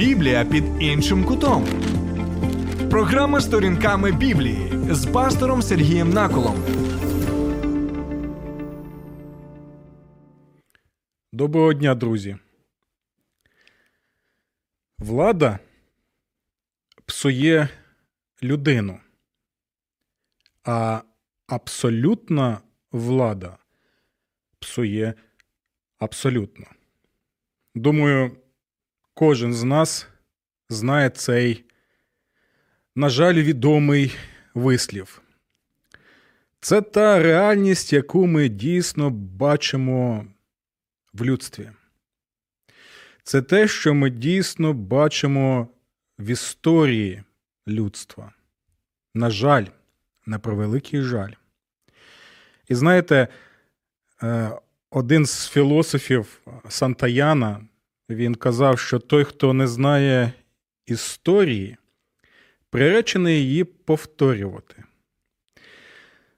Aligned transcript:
Біблія 0.00 0.44
під 0.44 0.64
іншим 0.82 1.24
кутом. 1.24 1.64
Програма 2.90 3.40
сторінками 3.40 4.12
Біблії 4.12 4.94
з 4.94 5.06
пастором 5.06 5.62
Сергієм 5.62 6.10
Наколом. 6.10 6.56
Доброго 11.32 11.72
дня, 11.72 11.94
друзі. 11.94 12.36
Влада 14.98 15.58
псує 17.06 17.68
людину, 18.42 19.00
а 20.64 21.02
абсолютна 21.46 22.60
влада 22.92 23.58
псує 24.58 25.14
абсолютно. 25.98 26.66
Думаю, 27.74 28.36
кожен 29.14 29.54
з 29.54 29.64
нас 29.64 30.08
знає 30.68 31.10
цей, 31.10 31.64
на 32.96 33.08
жаль, 33.08 33.34
відомий 33.34 34.16
вислів. 34.54 35.22
Це 36.60 36.82
та 36.82 37.22
реальність, 37.22 37.92
яку 37.92 38.26
ми 38.26 38.48
дійсно 38.48 39.10
бачимо 39.10 40.26
в 41.12 41.24
людстві. 41.24 41.70
Це 43.22 43.42
те, 43.42 43.68
що 43.68 43.94
ми 43.94 44.10
дійсно 44.10 44.72
бачимо 44.72 45.68
в 46.18 46.30
історії 46.30 47.22
людства. 47.68 48.32
На 49.14 49.30
жаль, 49.30 49.64
на 50.26 50.38
превеликий 50.38 51.02
жаль. 51.02 51.32
І 52.68 52.74
знаєте, 52.74 53.28
е, 54.22 54.50
один 54.90 55.26
з 55.26 55.48
філософів 55.48 56.40
Сантаяна 56.68 57.60
він 58.14 58.34
казав, 58.34 58.78
що 58.78 58.98
той, 58.98 59.24
хто 59.24 59.52
не 59.52 59.66
знає 59.66 60.32
історії, 60.86 61.76
приречений 62.70 63.42
її 63.42 63.64
повторювати. 63.64 64.84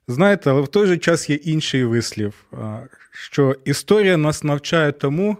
Знаєте, 0.07 0.49
але 0.49 0.61
в 0.61 0.67
той 0.67 0.87
же 0.87 0.97
час 0.97 1.29
є 1.29 1.35
інший 1.35 1.85
вислів, 1.85 2.45
що 3.11 3.55
історія 3.65 4.17
нас 4.17 4.43
навчає 4.43 4.91
тому, 4.91 5.37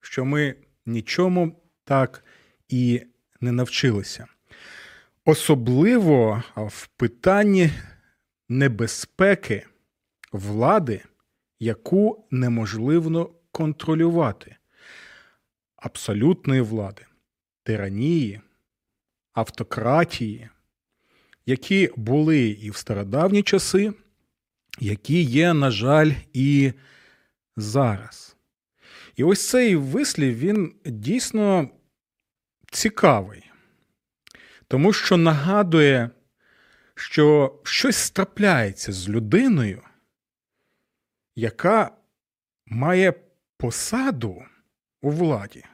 що 0.00 0.24
ми 0.24 0.54
нічому 0.86 1.62
так 1.84 2.24
і 2.68 3.02
не 3.40 3.52
навчилися. 3.52 4.26
Особливо 5.24 6.42
в 6.56 6.86
питанні 6.86 7.70
небезпеки 8.48 9.66
влади, 10.32 11.02
яку 11.60 12.26
неможливо 12.30 13.34
контролювати, 13.52 14.56
абсолютної 15.82 16.60
влади, 16.60 17.06
тиранії, 17.62 18.40
автократії, 19.32 20.48
які 21.46 21.90
були 21.96 22.48
і 22.48 22.70
в 22.70 22.76
стародавні 22.76 23.42
часи, 23.42 23.92
які 24.78 25.22
є, 25.22 25.54
на 25.54 25.70
жаль, 25.70 26.12
і 26.32 26.72
зараз. 27.56 28.36
І 29.16 29.24
ось 29.24 29.48
цей 29.48 29.76
вислів 29.76 30.38
він 30.38 30.74
дійсно 30.84 31.68
цікавий, 32.72 33.50
тому 34.68 34.92
що 34.92 35.16
нагадує, 35.16 36.10
що 36.94 37.54
щось 37.64 38.10
трапляється 38.10 38.92
з 38.92 39.08
людиною, 39.08 39.82
яка 41.36 41.96
має 42.66 43.14
посаду 43.56 44.44
у 45.02 45.10
владі, 45.10 45.64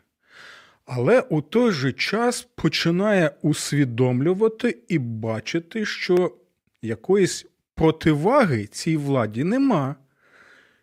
але 0.90 1.20
у 1.20 1.42
той 1.42 1.72
же 1.72 1.92
час 1.92 2.48
починає 2.54 3.30
усвідомлювати 3.42 4.78
і 4.88 4.98
бачити, 4.98 5.86
що 5.86 6.36
якоїсь 6.82 7.46
противаги 7.74 8.66
цій 8.66 8.96
владі 8.96 9.44
нема, 9.44 9.96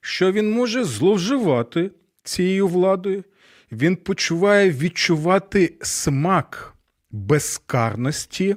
що 0.01 0.31
він 0.31 0.51
може 0.51 0.83
зловживати 0.83 1.91
цією 2.23 2.67
владою, 2.67 3.23
він 3.71 3.95
почуває 3.95 4.71
відчувати 4.71 5.73
смак 5.81 6.73
безкарності, 7.11 8.55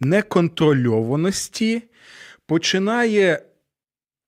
неконтрольованості, 0.00 1.82
починає 2.46 3.42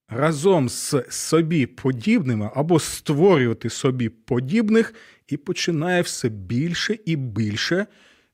разом 0.09 0.69
з 0.69 1.05
собі 1.09 1.67
подібними 1.67 2.51
або 2.55 2.81
створювати 2.81 3.71
собі 3.71 4.09
подібних, 4.09 4.95
і 5.33 5.37
починає 5.37 6.03
все 6.03 6.29
більше 6.29 6.99
і 7.05 7.17
більше 7.17 7.87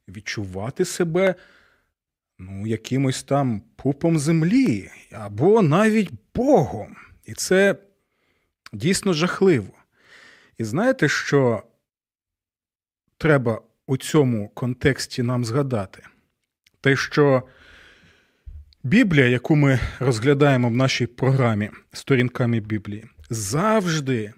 відчувати 0.08 0.84
себе 0.84 1.34
ну, 2.38 2.66
якимось 2.66 3.22
там 3.22 3.62
пупом 3.76 4.18
землі, 4.18 4.90
або 5.12 5.62
навіть 5.62 6.10
Богом. 6.34 6.96
І 7.24 7.34
це 7.34 7.76
дійсно 8.72 9.12
жахливо. 9.12 9.72
І 10.58 10.64
знаєте, 10.64 11.08
що 11.08 11.62
треба 13.18 13.62
у 13.86 13.96
цьому 13.96 14.48
контексті 14.48 15.22
нам 15.22 15.44
згадати? 15.44 16.02
Те, 16.80 16.96
що 16.96 17.42
Біблія, 18.82 19.26
яку 19.26 19.56
ми 19.56 19.80
розглядаємо 19.98 20.68
в 20.68 20.76
нашій 20.76 21.06
програмі 21.06 21.70
сторінками 21.92 22.60
Біблії, 22.60 23.04
завжди, 23.30 24.32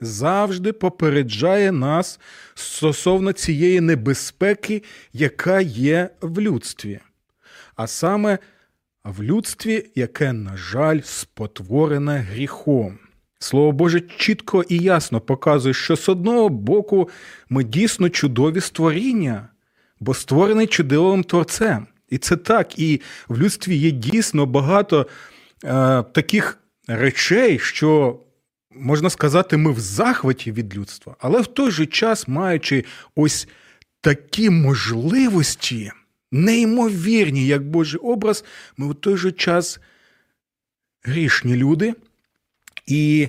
завжди 0.00 0.72
попереджає 0.72 1.72
нас 1.72 2.20
стосовно 2.54 3.32
цієї 3.32 3.80
небезпеки, 3.80 4.82
яка 5.12 5.60
є 5.60 6.10
в 6.20 6.40
людстві. 6.40 7.00
А 7.76 7.86
саме 7.86 8.38
в 9.04 9.22
людстві, 9.22 9.90
яке, 9.94 10.32
на 10.32 10.56
жаль, 10.56 11.00
спотворене 11.04 12.18
гріхом. 12.18 12.98
Слово 13.38 13.72
Боже 13.72 14.00
чітко 14.00 14.64
і 14.68 14.78
ясно 14.78 15.20
показує, 15.20 15.74
що 15.74 15.96
з 15.96 16.08
одного 16.08 16.48
боку 16.48 17.08
ми 17.48 17.64
дійсно 17.64 18.08
чудові 18.08 18.60
створіння, 18.60 19.48
бо 20.00 20.14
створений 20.14 20.66
чудовим 20.66 21.24
творцем. 21.24 21.86
І 22.08 22.18
це 22.18 22.36
так. 22.36 22.78
І 22.78 23.00
в 23.28 23.38
людстві 23.38 23.76
є 23.76 23.90
дійсно 23.90 24.46
багато 24.46 25.06
е, 25.64 26.02
таких 26.02 26.58
речей, 26.88 27.58
що, 27.58 28.20
можна 28.70 29.10
сказати, 29.10 29.56
ми 29.56 29.72
в 29.72 29.80
захваті 29.80 30.52
від 30.52 30.76
людства, 30.76 31.16
але 31.18 31.40
в 31.40 31.46
той 31.46 31.70
же 31.70 31.86
час, 31.86 32.28
маючи 32.28 32.84
ось 33.14 33.48
такі 34.00 34.50
можливості, 34.50 35.92
неймовірні, 36.32 37.46
як 37.46 37.62
Божий 37.62 38.00
образ, 38.00 38.44
ми 38.76 38.90
в 38.90 38.94
той 38.94 39.16
же 39.16 39.32
час 39.32 39.80
грішні 41.02 41.56
люди. 41.56 41.94
І 42.86 43.28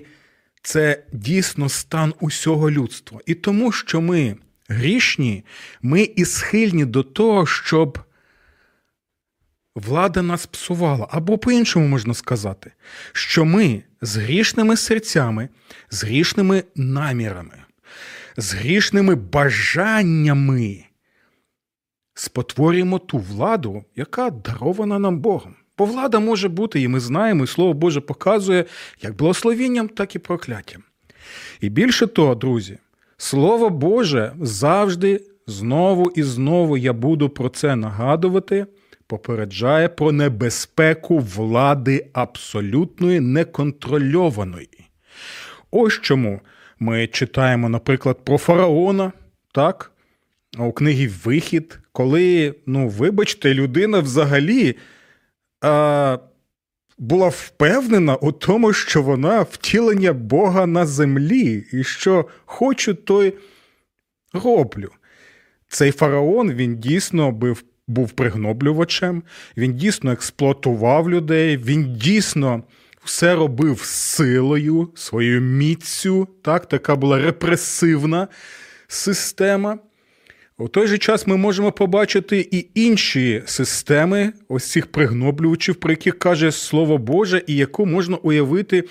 це 0.62 1.04
дійсно 1.12 1.70
стан 1.70 2.14
усього 2.20 2.72
людства. 2.72 3.20
І 3.26 3.36
тому, 3.36 3.72
що 3.72 4.02
ми 4.02 4.36
грішні, 4.68 5.44
ми 5.82 6.02
і 6.02 6.26
схильні 6.26 6.86
до 6.86 7.04
того, 7.04 7.46
щоб 7.46 8.00
влада 9.76 10.22
нас 10.22 10.46
псувала. 10.46 11.08
Або 11.12 11.38
по-іншому 11.38 11.88
можна 11.88 12.14
сказати, 12.14 12.72
що 13.14 13.46
ми 13.46 13.84
з 14.02 14.18
грішними 14.18 14.78
серцями, 14.78 15.50
з 15.90 16.04
грішними 16.04 16.64
намірами, 16.76 17.58
з 18.38 18.54
грішними 18.54 19.16
бажаннями 19.16 20.86
спотворюємо 22.14 23.00
ту 23.00 23.18
владу, 23.18 23.84
яка 23.96 24.30
дарована 24.30 25.00
нам 25.00 25.20
Богом. 25.20 25.56
Бо 25.78 25.86
влада 25.86 26.20
може 26.20 26.50
бути, 26.50 26.82
і 26.82 26.88
ми 26.88 27.00
знаємо, 27.00 27.44
і 27.44 27.48
Слово 27.48 27.74
Боже 27.74 28.02
показує 28.02 28.66
як 29.02 29.16
благословінням, 29.16 29.90
так 29.90 30.16
і 30.16 30.20
прокляттям. 30.20 30.84
І 31.62 31.70
більше 31.70 32.08
того, 32.08 32.36
друзі, 32.36 32.78
Слово 33.18 33.70
Боже 33.70 34.34
завжди 34.42 35.22
знову 35.48 36.12
і 36.16 36.24
знову 36.24 36.78
я 36.78 36.94
буду 36.94 37.30
про 37.30 37.50
це 37.50 37.76
нагадувати, 37.76 38.66
попереджає 39.12 39.90
про 39.90 40.12
небезпеку 40.12 41.20
влади 41.20 42.08
абсолютної 42.14 43.20
неконтрольованої. 43.20 44.90
Ось 45.72 45.94
чому 46.02 46.42
ми 46.80 47.08
читаємо, 47.08 47.70
наприклад, 47.70 48.26
про 48.26 48.38
фараона, 48.38 49.12
так? 49.52 49.92
У 50.58 50.72
книгі 50.72 51.08
Вихід, 51.08 51.80
коли, 51.92 52.56
ну, 52.66 52.88
вибачте, 52.88 53.54
людина 53.54 54.00
взагалі 54.00 54.76
а, 55.62 56.18
була 56.98 57.28
впевнена 57.28 58.16
у 58.16 58.32
тому, 58.32 58.74
що 58.74 59.02
вона 59.02 59.42
втілення 59.42 60.14
Бога 60.14 60.66
на 60.66 60.86
землі, 60.86 61.66
і 61.74 61.84
що 61.84 62.26
хочу, 62.46 62.94
то 62.94 63.24
й 63.24 63.34
роблю. 64.34 64.90
Цей 65.68 65.92
фараон 65.92 66.52
він 66.52 66.78
дійсно 66.78 67.32
був, 67.32 67.64
був 67.92 68.12
пригноблювачем, 68.12 69.24
він 69.58 69.74
дійсно 69.74 70.12
експлуатував 70.12 71.10
людей, 71.10 71.58
він 71.58 71.94
дійсно 71.94 72.64
все 73.04 73.36
робив 73.36 73.82
силою, 73.82 74.90
своєю 74.96 75.42
міцю. 75.42 76.28
Так, 76.42 76.66
Така 76.66 76.96
була 76.96 77.20
репресивна 77.20 78.28
система. 78.88 79.80
У 80.58 80.68
той 80.68 80.88
же 80.88 80.98
час 80.98 81.28
ми 81.28 81.38
можемо 81.38 81.72
побачити 81.72 82.48
і 82.52 82.68
інші 82.74 83.44
системи 83.46 84.34
ось 84.48 84.72
цих 84.72 84.88
пригноблювачів, 84.88 85.76
про 85.76 85.92
яких 85.92 86.20
каже 86.20 86.52
Слово 86.52 86.98
Боже, 86.98 87.44
і 87.48 87.56
яку 87.56 87.86
можна 87.86 88.18
уявити 88.18 88.84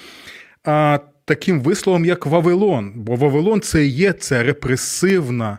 а, 0.64 0.98
таким 1.24 1.60
висловом, 1.60 2.04
як 2.04 2.26
Вавилон. 2.26 2.92
Бо 2.96 3.16
Вавилон 3.16 3.60
це 3.60 3.84
є 3.84 4.12
це 4.12 4.42
репресивна 4.42 5.58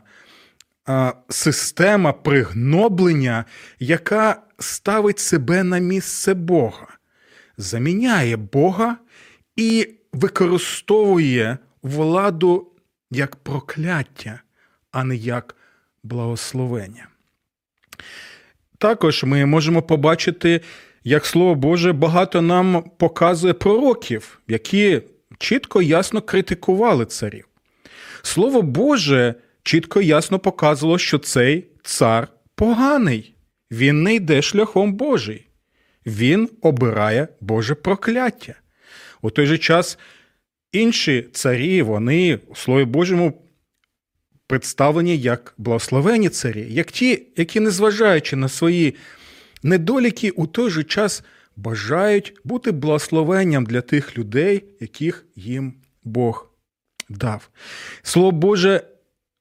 система 1.29 2.13
пригноблення, 2.13 3.45
яка 3.79 4.41
ставить 4.59 5.19
себе 5.19 5.63
на 5.63 5.77
місце 5.77 6.33
Бога, 6.33 6.87
заміняє 7.57 8.37
Бога 8.37 8.97
і 9.55 9.87
використовує 10.13 11.57
владу 11.83 12.67
як 13.11 13.35
прокляття, 13.35 14.41
а 14.91 15.03
не 15.03 15.15
як 15.15 15.55
благословення. 16.03 17.07
Також 18.77 19.23
ми 19.23 19.45
можемо 19.45 19.81
побачити, 19.81 20.61
як 21.03 21.25
Слово 21.25 21.55
Боже 21.55 21.93
багато 21.93 22.41
нам 22.41 22.83
показує 22.97 23.53
пророків, 23.53 24.39
які 24.47 25.01
чітко 25.37 25.81
ясно 25.81 26.21
критикували 26.21 27.05
царів. 27.05 27.47
Слово 28.21 28.61
Боже 28.61 29.35
чітко 29.63 30.01
ясно 30.01 30.39
показувало, 30.39 30.97
що 30.97 31.17
цей 31.17 31.67
цар 31.83 32.27
поганий, 32.55 33.35
він 33.71 34.03
не 34.03 34.15
йде 34.15 34.41
шляхом 34.41 34.93
Божий, 34.93 35.47
він 36.05 36.49
обирає 36.61 37.27
Боже 37.41 37.75
прокляття. 37.75 38.55
У 39.21 39.29
той 39.29 39.45
же 39.45 39.57
час 39.57 39.97
інші 40.71 41.27
царі, 41.33 41.81
вони 41.81 42.39
у 42.47 42.55
Слові 42.55 42.85
Божому 42.85 43.47
представлені 44.47 45.17
як 45.17 45.53
благословені 45.57 46.29
царі, 46.29 46.67
як 46.69 46.91
ті, 46.91 47.27
які, 47.37 47.59
незважаючи 47.59 48.35
на 48.35 48.49
свої 48.49 48.95
недоліки, 49.63 50.29
у 50.29 50.47
той 50.47 50.69
же 50.69 50.83
час 50.83 51.23
бажають 51.55 52.33
бути 52.43 52.71
благословенням 52.71 53.65
для 53.65 53.81
тих 53.81 54.17
людей, 54.17 54.63
яких 54.79 55.25
їм 55.35 55.73
Бог 56.03 56.51
дав. 57.09 57.49
Слово 58.01 58.31
Боже, 58.31 58.81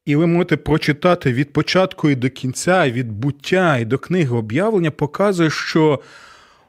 і 0.04 0.16
ви 0.16 0.26
можете 0.26 0.56
прочитати 0.56 1.32
від 1.32 1.52
початку 1.52 2.10
і 2.10 2.14
до 2.14 2.30
кінця, 2.30 2.90
від 2.90 3.12
буття 3.12 3.76
і 3.76 3.84
до 3.84 3.98
книги 3.98 4.36
об'явлення, 4.36 4.90
показує, 4.90 5.50
що 5.50 6.00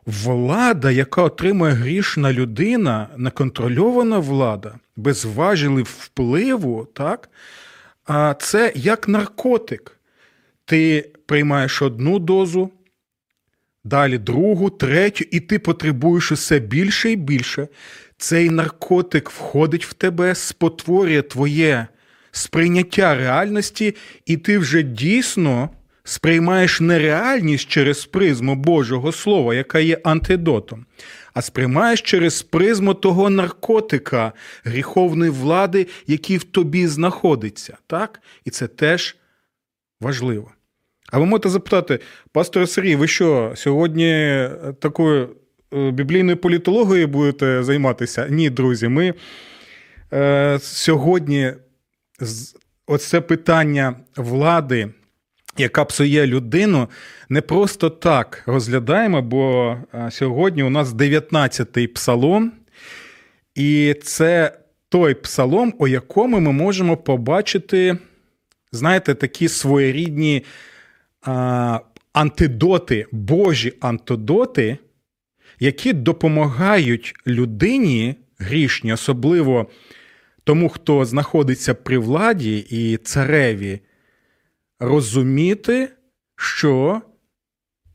влада, 0.06 0.92
яка 0.92 1.24
отримує 1.24 1.74
грішна 1.74 2.34
людина, 2.34 3.08
неконтрольована 3.18 4.20
влада, 4.20 4.76
без 4.96 5.26
важелів 5.26 5.98
впливу, 6.00 6.88
так, 6.94 7.30
а 8.06 8.34
це 8.40 8.72
як 8.76 9.08
наркотик. 9.08 9.98
Ти 10.66 11.12
приймаєш 11.26 11.82
одну 11.82 12.20
дозу, 12.20 12.72
далі 13.84 14.18
другу, 14.18 14.70
третю, 14.70 15.26
і 15.32 15.40
ти 15.40 15.60
потребуєш 15.60 16.32
усе 16.32 16.60
більше 16.60 17.12
і 17.12 17.16
більше. 17.16 17.68
Цей 18.18 18.50
наркотик 18.50 19.30
входить 19.30 19.86
в 19.86 19.94
тебе, 19.94 20.36
спотворює 20.36 21.22
твоє 21.22 21.88
сприйняття 22.32 23.16
реальності, 23.16 23.96
і 24.26 24.38
ти 24.38 24.58
вже 24.58 24.84
дійсно 24.84 25.70
сприймаєш 26.04 26.82
не 26.82 27.00
реальність 27.00 27.70
через 27.70 28.06
призму 28.06 28.56
Божого 28.56 29.12
Слова, 29.12 29.56
яка 29.56 29.80
є 29.80 29.98
антидотом, 30.04 30.86
а 31.34 31.42
сприймаєш 31.42 32.02
через 32.02 32.42
призму 32.42 32.94
того 32.94 33.30
наркотика, 33.30 34.32
гріховної 34.64 35.32
влади, 35.32 35.88
який 36.08 36.38
в 36.38 36.44
тобі 36.44 36.88
знаходиться. 36.88 37.78
Так? 37.88 38.22
І 38.46 38.50
це 38.50 38.68
теж 38.68 39.16
важливо. 40.02 40.52
А 41.12 41.20
ви 41.20 41.26
можете 41.26 41.50
запитати, 41.50 42.00
пастор 42.32 42.70
Сергій, 42.70 42.96
ви 42.96 43.08
що, 43.08 43.54
сьогодні 43.56 44.50
такою 44.80 45.30
е, 45.74 45.92
біблійною 45.92 46.38
політологією 46.38 47.08
будете 47.08 47.64
займатися? 47.64 48.28
Ні, 48.30 48.50
друзі, 48.50 48.88
ми 48.88 49.14
е, 50.14 50.60
сьогодні 50.62 51.54
оце 52.88 53.22
питання 53.22 53.96
влади 54.18 54.90
яка 55.58 55.86
псує 55.86 56.28
людину, 56.28 56.90
не 57.30 57.42
просто 57.42 57.90
так 57.90 58.44
розглядаємо, 58.46 59.22
бо 59.22 59.78
сьогодні 60.10 60.64
у 60.64 60.70
нас 60.70 60.90
19-й 60.90 61.88
псалом, 61.88 62.52
і 63.56 63.96
це 64.04 64.58
той 64.90 65.14
псалом, 65.14 65.74
у 65.78 65.88
якому 65.88 66.40
ми 66.40 66.52
можемо 66.52 66.98
побачити, 66.98 67.98
знаєте, 68.72 69.16
такі 69.16 69.48
своєрідні 69.48 70.44
а, 71.22 71.80
антидоти, 72.14 73.06
Божі 73.12 73.74
антидоти, 73.82 74.78
які 75.60 75.94
допомагають 75.94 77.14
людині 77.28 78.16
грішні, 78.40 78.94
особливо 78.94 79.68
тому, 80.44 80.70
хто 80.70 81.06
знаходиться 81.06 81.74
при 81.74 81.98
владі 81.98 82.58
і 82.70 82.98
цареві 82.98 83.80
розуміти, 84.80 85.90
що 86.36 87.02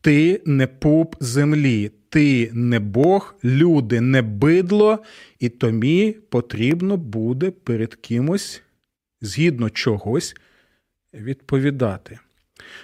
ти 0.00 0.42
не 0.44 0.66
пуп 0.66 1.14
землі, 1.20 1.90
ти 2.08 2.50
не 2.52 2.80
Бог, 2.80 3.34
люди 3.44 4.00
не 4.00 4.22
бидло, 4.22 4.98
і 5.38 5.48
тобі 5.48 6.12
потрібно 6.12 6.96
буде 6.96 7.50
перед 7.50 7.94
кимось 7.94 8.62
згідно 9.20 9.70
чогось 9.70 10.36
відповідати. 11.14 12.18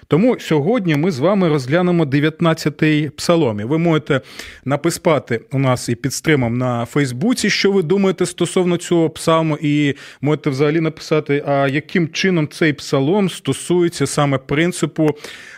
Тому 0.08 0.38
сьогодні 0.40 0.96
ми 0.96 1.10
з 1.10 1.18
вами 1.18 1.48
розглянемо 1.48 2.04
19-й 2.04 3.08
псалом. 3.08 3.60
І 3.60 3.64
Ви 3.64 3.78
можете 3.78 4.20
написати 4.64 5.40
у 5.52 5.58
нас 5.58 5.88
і 5.88 5.94
під 5.94 6.14
стримом 6.14 6.58
на 6.58 6.84
Фейсбуці, 6.84 7.50
що 7.50 7.72
ви 7.72 7.82
думаєте 7.82 8.26
стосовно 8.26 8.76
цього 8.76 9.10
псалму, 9.10 9.58
і 9.60 9.94
можете 10.20 10.50
взагалі 10.50 10.80
написати, 10.80 11.44
а 11.46 11.68
яким 11.68 12.08
чином 12.08 12.48
цей 12.48 12.72
псалом 12.72 13.30
стосується 13.30 14.06
саме 14.06 14.38
принципу 14.38 15.10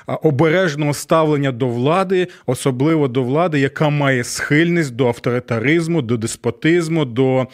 обережного 0.06 0.94
ставлення 0.94 1.52
до 1.52 1.68
влади, 1.68 2.28
особливо 2.46 3.08
до 3.08 3.22
влади, 3.22 3.60
яка 3.60 3.88
має 3.88 4.24
схильність 4.24 4.96
до 4.96 5.06
авторитаризму, 5.06 6.02
до 6.02 6.16
деспотизму, 6.16 7.04
до 7.04 7.46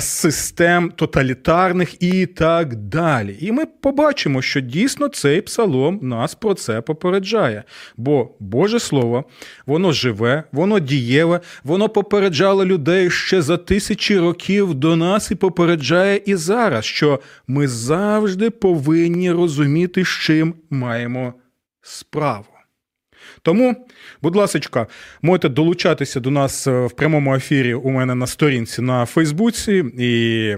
систем 0.00 0.92
тоталітарних 0.96 2.02
і 2.02 2.26
так 2.26 2.76
далі. 2.76 3.36
І 3.40 3.52
ми 3.52 3.66
побачимо, 3.66 4.42
що 4.42 4.60
дійсно 4.60 5.08
цей 5.08 5.40
псалом 5.40 5.98
нас 6.02 6.34
про 6.34 6.54
це 6.54 6.80
попереджає. 6.80 7.62
Бо 7.96 8.30
Боже 8.40 8.80
Слово, 8.80 9.24
воно 9.66 9.92
живе, 9.92 10.44
воно 10.52 10.78
дієве, 10.78 11.40
воно 11.64 11.88
попереджало 11.88 12.64
людей 12.64 13.10
ще 13.10 13.42
за 13.42 13.56
тисячі 13.56 14.18
років 14.18 14.74
до 14.74 14.96
нас 14.96 15.30
і 15.30 15.34
попереджає 15.34 16.20
і 16.26 16.34
зараз, 16.34 16.84
що 16.84 17.20
ми 17.46 17.68
завжди 17.68 18.50
повинні 18.50 19.32
розуміти, 19.32 20.04
з 20.04 20.08
чим 20.08 20.54
маємо 20.70 21.34
справу. 21.82 22.46
Тому, 23.42 23.86
будь 24.22 24.36
ласка, 24.36 24.86
можете 25.22 25.48
долучатися 25.48 26.20
до 26.20 26.30
нас 26.30 26.66
е, 26.66 26.86
в 26.86 26.92
прямому 26.92 27.34
ефірі 27.34 27.74
у 27.74 27.90
мене 27.90 28.14
на 28.14 28.26
сторінці 28.26 28.82
на 28.82 29.06
Фейсбуці 29.06 29.84
і 29.98 30.56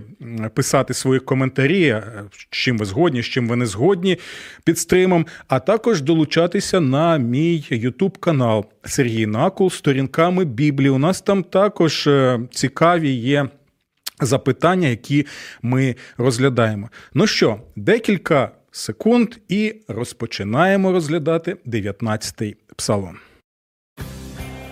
писати 0.55 0.95
свої 0.95 1.21
коментарі, 1.21 1.89
е, 1.89 2.05
з 2.33 2.47
чим 2.51 2.79
ви 2.79 2.85
згодні, 2.85 3.23
з 3.23 3.27
чим 3.27 3.49
ви 3.49 3.57
не 3.57 3.67
згодні 3.67 4.19
під 4.65 4.79
стримом, 4.79 5.27
а 5.49 5.61
також 5.61 6.03
долучатися 6.03 6.81
на 6.81 7.19
мій 7.19 7.67
Ютуб 7.71 8.19
канал 8.19 8.65
Сергій 8.85 9.27
Накул 9.27 9.71
сторінками 9.71 10.45
Біблії. 10.45 10.91
У 10.91 10.99
нас 10.99 11.21
там 11.21 11.43
також 11.43 12.07
е, 12.07 12.41
цікаві 12.51 13.11
є. 13.11 13.49
Запитання, 14.21 14.89
які 14.89 15.27
ми 15.63 15.97
розглядаємо. 16.19 16.89
Ну 17.15 17.27
що, 17.27 17.61
декілька 17.77 18.51
секунд 18.75 19.35
і 19.49 19.75
розпочинаємо 19.89 20.93
розглядати 20.93 21.57
19-й 21.67 22.57
псалом. 22.77 23.17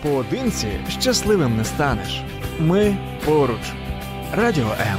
Поодинці 0.03 0.69
щасливим 0.89 1.57
не 1.57 1.65
станеш. 1.65 2.23
Ми 2.61 2.97
поруч. 3.25 3.73
Радіо 4.35 4.71
М. 4.81 4.99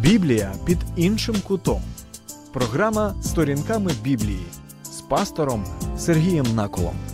Біблія 0.00 0.52
під 0.66 0.78
іншим 0.96 1.36
кутом. 1.46 1.82
Програма 2.52 3.14
сторінками 3.22 3.90
Біблії 4.02 4.46
з 4.84 5.00
пастором 5.00 5.64
Сергієм 5.98 6.46
Наколом. 6.54 7.13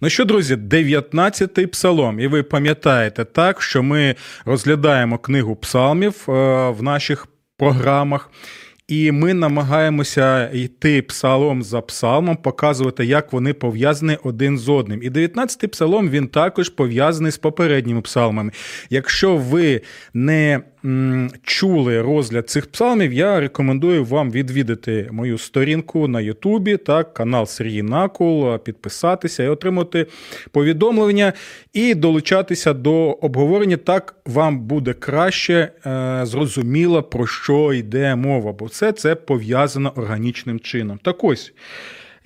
Ну 0.00 0.08
що, 0.10 0.24
друзі, 0.24 0.54
19-й 0.54 1.66
псалом. 1.66 2.20
І 2.20 2.26
ви 2.26 2.42
пам'ятаєте 2.42 3.24
так, 3.24 3.62
що 3.62 3.82
ми 3.82 4.14
розглядаємо 4.44 5.18
книгу 5.18 5.56
псалмів 5.56 6.24
е, 6.28 6.32
в 6.70 6.82
наших 6.82 7.26
програмах. 7.56 8.30
і 8.88 9.12
ми 9.12 9.34
намагаємося 9.34 10.50
йти 10.50 11.02
псалом 11.02 11.62
за 11.62 11.80
псалмом, 11.80 12.36
показувати, 12.36 13.04
як 13.04 13.32
вони 13.32 13.52
пов'язані 13.52 14.18
один 14.22 14.58
з 14.58 14.68
одним. 14.68 15.02
І 15.02 15.10
19-й 15.10 15.66
псалом 15.66 16.10
він 16.10 16.28
також 16.28 16.68
пов'язаний 16.68 17.32
з 17.32 17.38
попередніми 17.38 18.00
псалмами. 18.00 18.52
Якщо 18.90 19.36
ви 19.36 19.80
не 20.14 20.60
чули 21.42 22.02
розгляд 22.02 22.50
цих 22.50 22.66
псалмів, 22.66 23.12
я 23.12 23.40
рекомендую 23.40 24.04
вам 24.04 24.30
відвідати 24.30 25.08
мою 25.12 25.38
сторінку 25.38 26.08
на 26.08 26.20
Ютубі, 26.20 26.76
так, 26.76 27.14
канал 27.14 27.46
Сергій 27.46 27.82
Накул, 27.82 28.58
підписатися 28.58 29.42
і 29.42 29.48
отримати 29.48 30.06
повідомлення 30.50 31.32
і 31.72 31.94
долучатися 31.94 32.72
до 32.72 33.10
обговорення. 33.10 33.76
Так 33.76 34.14
вам 34.26 34.60
буде 34.60 34.92
краще 34.92 35.72
е, 35.86 36.20
зрозуміло, 36.22 37.02
про 37.02 37.26
що 37.26 37.72
йде 37.72 38.14
мова, 38.16 38.52
бо 38.52 38.64
все 38.64 38.92
це 38.92 39.14
пов'язано 39.14 39.92
органічним 39.96 40.60
чином. 40.60 40.98
Так 41.02 41.24
ось. 41.24 41.52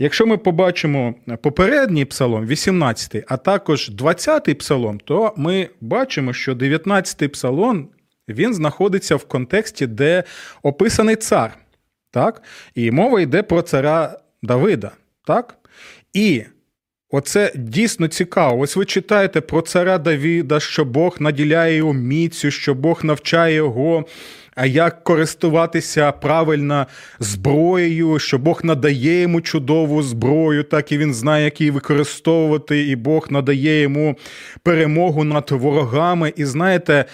Якщо 0.02 0.26
ми 0.26 0.36
побачимо 0.36 1.14
попередній 1.42 2.04
псалом, 2.04 2.46
18, 2.46 3.24
а 3.28 3.36
також 3.36 3.90
20-й 3.90 4.54
псалом, 4.54 5.00
то 5.04 5.34
ми 5.36 5.68
бачимо, 5.80 6.32
що 6.32 6.54
19-й 6.54 7.28
псалом 7.28 7.88
він 8.32 8.54
знаходиться 8.54 9.16
в 9.16 9.24
контексті, 9.24 9.86
де 9.86 10.24
описаний 10.62 11.16
цар. 11.16 11.56
Так? 12.10 12.42
І 12.74 12.90
мова 12.90 13.20
йде 13.20 13.42
про 13.42 13.62
царя 13.62 14.18
Давида. 14.42 14.90
Так? 15.26 15.54
І 16.12 16.42
оце 17.10 17.52
дійсно 17.54 18.08
цікаво. 18.08 18.58
Ось 18.58 18.76
ви 18.76 18.84
читаєте 18.84 19.40
про 19.40 19.62
царя 19.62 19.98
Давіда, 19.98 20.60
що 20.60 20.84
Бог 20.84 21.16
наділяє 21.20 21.76
його 21.76 21.92
міцю, 21.92 22.50
що 22.50 22.74
Бог 22.74 23.04
навчає 23.04 23.54
його. 23.54 24.04
А 24.54 24.66
як 24.66 25.04
користуватися 25.04 26.12
правильно 26.12 26.86
зброєю, 27.18 28.18
що 28.18 28.38
Бог 28.38 28.60
надає 28.64 29.20
йому 29.20 29.40
чудову 29.40 30.02
зброю, 30.02 30.64
так 30.64 30.92
і 30.92 30.98
він 30.98 31.14
знає, 31.14 31.44
як 31.44 31.60
її 31.60 31.70
використовувати, 31.70 32.88
і 32.88 32.96
Бог 32.96 33.26
надає 33.30 33.80
йому 33.80 34.16
перемогу 34.62 35.24
над 35.24 35.50
ворогами. 35.50 36.32
І 36.36 36.44
знаєте, 36.44 37.04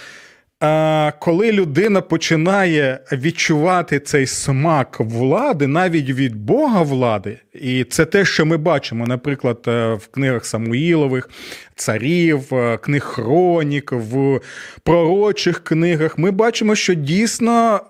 коли 1.19 1.53
людина 1.53 2.01
починає 2.01 3.01
відчувати 3.13 4.01
цей 4.01 4.27
смак 4.27 4.97
влади, 5.01 5.67
навіть 5.67 6.11
від 6.11 6.37
Бога 6.37 6.83
влади, 6.83 7.39
і 7.55 7.85
це 7.85 8.05
те, 8.05 8.25
що 8.25 8.47
ми 8.47 8.57
бачимо, 8.57 9.07
наприклад, 9.07 9.59
е, 9.69 9.95
в 9.95 10.07
книгах 10.07 10.47
Самуїлових, 10.47 11.31
царів, 11.75 12.55
е, 12.55 12.77
книг 12.77 13.03
Хронік, 13.03 13.93
в 13.93 14.41
пророчих 14.83 15.65
книгах, 15.65 16.19
ми 16.19 16.31
бачимо, 16.31 16.75
що 16.75 16.95
дійсно 16.95 17.81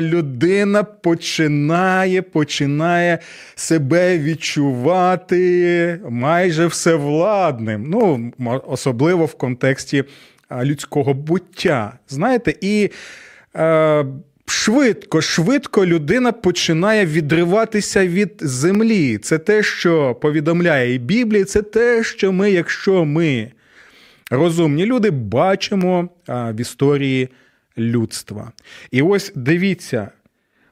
людина 0.00 0.82
починає 0.82 2.22
починає 2.22 3.18
себе 3.54 4.18
відчувати 4.18 6.00
майже 6.08 6.66
всевладним. 6.66 7.84
Ну, 7.90 8.32
особливо 8.66 9.24
в 9.24 9.34
контексті 9.34 10.04
людського 10.62 11.14
буття. 11.14 11.98
Знаєте, 12.08 12.54
і 12.60 12.90
е, 13.56 14.04
швидко, 14.46 15.20
швидко 15.20 15.86
людина 15.86 16.32
починає 16.32 17.06
відриватися 17.06 18.06
від 18.06 18.32
землі. 18.40 19.18
Це 19.18 19.38
те, 19.38 19.62
що 19.62 20.14
повідомляє 20.14 20.94
і 20.94 20.98
Біблія, 20.98 21.44
це 21.44 21.62
те, 21.62 22.04
що 22.04 22.32
ми, 22.32 22.50
якщо 22.50 23.04
ми 23.04 23.52
розумні 24.30 24.86
люди, 24.86 25.10
бачимо 25.10 26.08
в 26.28 26.60
історії 26.60 27.28
людства. 27.78 28.52
І 28.90 29.02
ось 29.02 29.32
дивіться, 29.34 30.10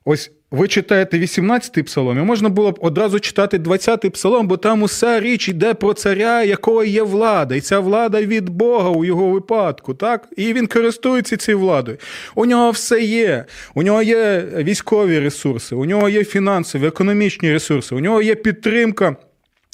ось 0.04 0.30
ви 0.56 0.68
читаєте 0.68 1.18
18-й 1.18 1.82
псалом, 1.82 2.18
і 2.18 2.22
можна 2.22 2.48
було 2.48 2.72
б 2.72 2.78
одразу 2.80 3.20
читати 3.20 3.58
20-й 3.58 4.10
псалом, 4.10 4.48
бо 4.48 4.56
там 4.56 4.82
уся 4.82 5.20
річ 5.20 5.48
йде 5.48 5.75
про 5.75 5.94
царя, 5.94 6.42
якого 6.42 6.84
є 6.84 7.02
влада, 7.02 7.54
і 7.54 7.60
ця 7.60 7.80
влада 7.80 8.22
від 8.22 8.48
Бога 8.48 8.90
у 8.90 9.04
його 9.04 9.26
випадку, 9.26 9.94
так? 9.94 10.28
І 10.36 10.52
він 10.52 10.66
користується 10.66 11.36
цією 11.36 11.58
владою. 11.58 11.98
У 12.34 12.46
нього 12.46 12.70
все 12.70 13.02
є. 13.02 13.44
У 13.75 13.82
нього 13.82 14.02
є 14.02 14.48
військові 14.56 15.18
ресурси, 15.18 15.75
у 15.75 15.84
нього 15.84 16.08
є 16.08 16.25
фінансові, 16.25 16.86
економічні 16.86 17.52
ресурси, 17.52 17.94
у 17.94 18.00
нього 18.00 18.22
є 18.22 18.34
підтримка. 18.34 19.16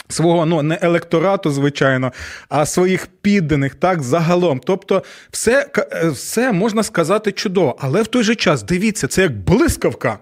Свого 0.08 0.46
ну 0.46 0.62
не 0.62 0.78
електорату, 0.82 1.50
звичайно, 1.50 2.12
а 2.48 2.66
своїх 2.66 3.06
підданих, 3.06 3.74
так 3.74 4.02
загалом. 4.02 4.60
Тобто, 4.64 5.02
все 5.30 5.66
все 6.02 6.52
можна 6.52 6.82
сказати 6.82 7.32
чудово, 7.32 7.76
але 7.80 8.02
в 8.02 8.06
той 8.06 8.22
же 8.22 8.34
час 8.34 8.62
дивіться, 8.62 9.06
це 9.06 9.22
як 9.22 9.32
блискавка 9.32 10.18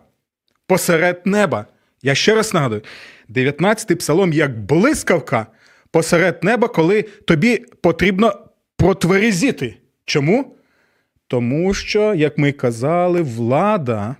посеред 0.70 1.26
неба. 1.26 1.66
Я 2.02 2.14
ще 2.14 2.34
раз 2.34 2.54
нагадую: 2.54 2.82
19-й 3.28 3.94
псалом 3.94 4.32
як 4.32 4.60
блискавка 4.60 5.46
посеред 5.90 6.44
неба, 6.44 6.68
коли 6.68 7.02
тобі 7.02 7.64
потрібно 7.82 8.32
протверезіти. 8.76 9.76
Чому? 10.04 10.56
Тому 11.26 11.74
що, 11.74 12.14
як 12.14 12.38
ми 12.38 12.52
казали, 12.52 13.22
влада. 13.22 14.16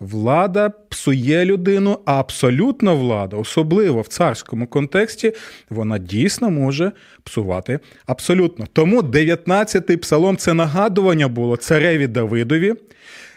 Влада 0.00 0.68
псує 0.70 1.44
людину, 1.44 1.98
а 2.04 2.20
абсолютна 2.20 2.92
влада, 2.92 3.36
особливо 3.36 4.00
в 4.00 4.08
царському 4.08 4.66
контексті, 4.66 5.32
вона 5.70 5.98
дійсно 5.98 6.50
може 6.50 6.92
псувати 7.24 7.78
абсолютно. 8.06 8.66
Тому 8.72 9.00
19-й 9.00 9.96
псалом 9.96 10.36
це 10.36 10.54
нагадування 10.54 11.28
було 11.28 11.56
цареві 11.56 12.06
Давидові, 12.06 12.74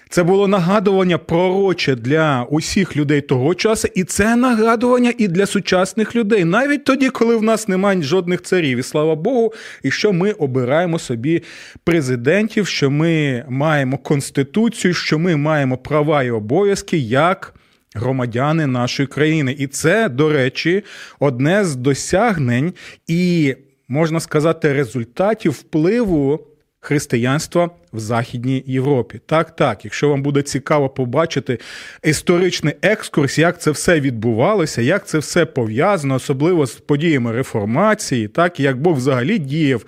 це 0.10 0.24
було 0.24 0.48
нагадування 0.48 1.18
пророче 1.18 1.96
для 1.96 2.46
усіх 2.50 2.98
людей 2.98 3.22
того 3.22 3.56
часу, 3.56 3.88
і 3.96 4.04
це 4.04 4.36
нагадування 4.36 5.14
і 5.18 5.28
для 5.28 5.46
сучасних 5.46 6.16
людей, 6.16 6.46
навіть 6.46 6.84
тоді, 6.84 7.10
коли 7.10 7.36
в 7.36 7.44
нас 7.44 7.68
немає 7.68 8.02
жодних 8.02 8.42
царів, 8.42 8.78
і 8.78 8.84
слава 8.84 9.16
Богу, 9.16 9.54
і 9.84 9.92
що 9.92 10.14
ми 10.14 10.32
обираємо 10.32 11.00
собі 11.00 11.44
президентів, 11.84 12.68
що 12.68 12.92
ми 12.92 13.46
маємо 13.50 13.98
конституцію, 13.98 14.94
що 14.94 15.20
ми 15.20 15.36
маємо 15.36 15.78
права 15.78 16.24
і 16.24 16.32
обов'язки 16.32 16.98
як 16.98 17.54
громадяни 17.96 18.68
нашої 18.68 19.08
країни. 19.08 19.56
І 19.60 19.68
це, 19.68 20.10
до 20.10 20.30
речі, 20.30 20.84
одне 21.20 21.66
з 21.66 21.76
досягнень 21.76 22.74
і 23.08 23.56
можна 23.88 24.20
сказати 24.20 24.74
результатів 24.74 25.52
впливу 25.52 26.48
християнства 26.80 27.70
в 27.94 28.00
Західній 28.00 28.64
Європі. 28.66 29.22
Так, 29.26 29.56
так, 29.56 29.86
якщо 29.86 30.10
вам 30.10 30.24
буде 30.24 30.42
цікаво 30.42 30.90
побачити 30.90 31.60
історичний 32.04 32.74
екскурс, 32.82 33.38
як 33.38 33.62
це 33.62 33.72
все 33.72 34.00
відбувалося, 34.00 34.82
як 34.82 35.08
це 35.08 35.18
все 35.18 35.46
пов'язано, 35.46 36.16
особливо 36.16 36.66
з 36.66 36.74
подіями 36.74 37.32
реформації, 37.32 38.28
так 38.28 38.60
як 38.60 38.82
Бог 38.82 38.96
взагалі 38.96 39.38
діяв 39.38 39.86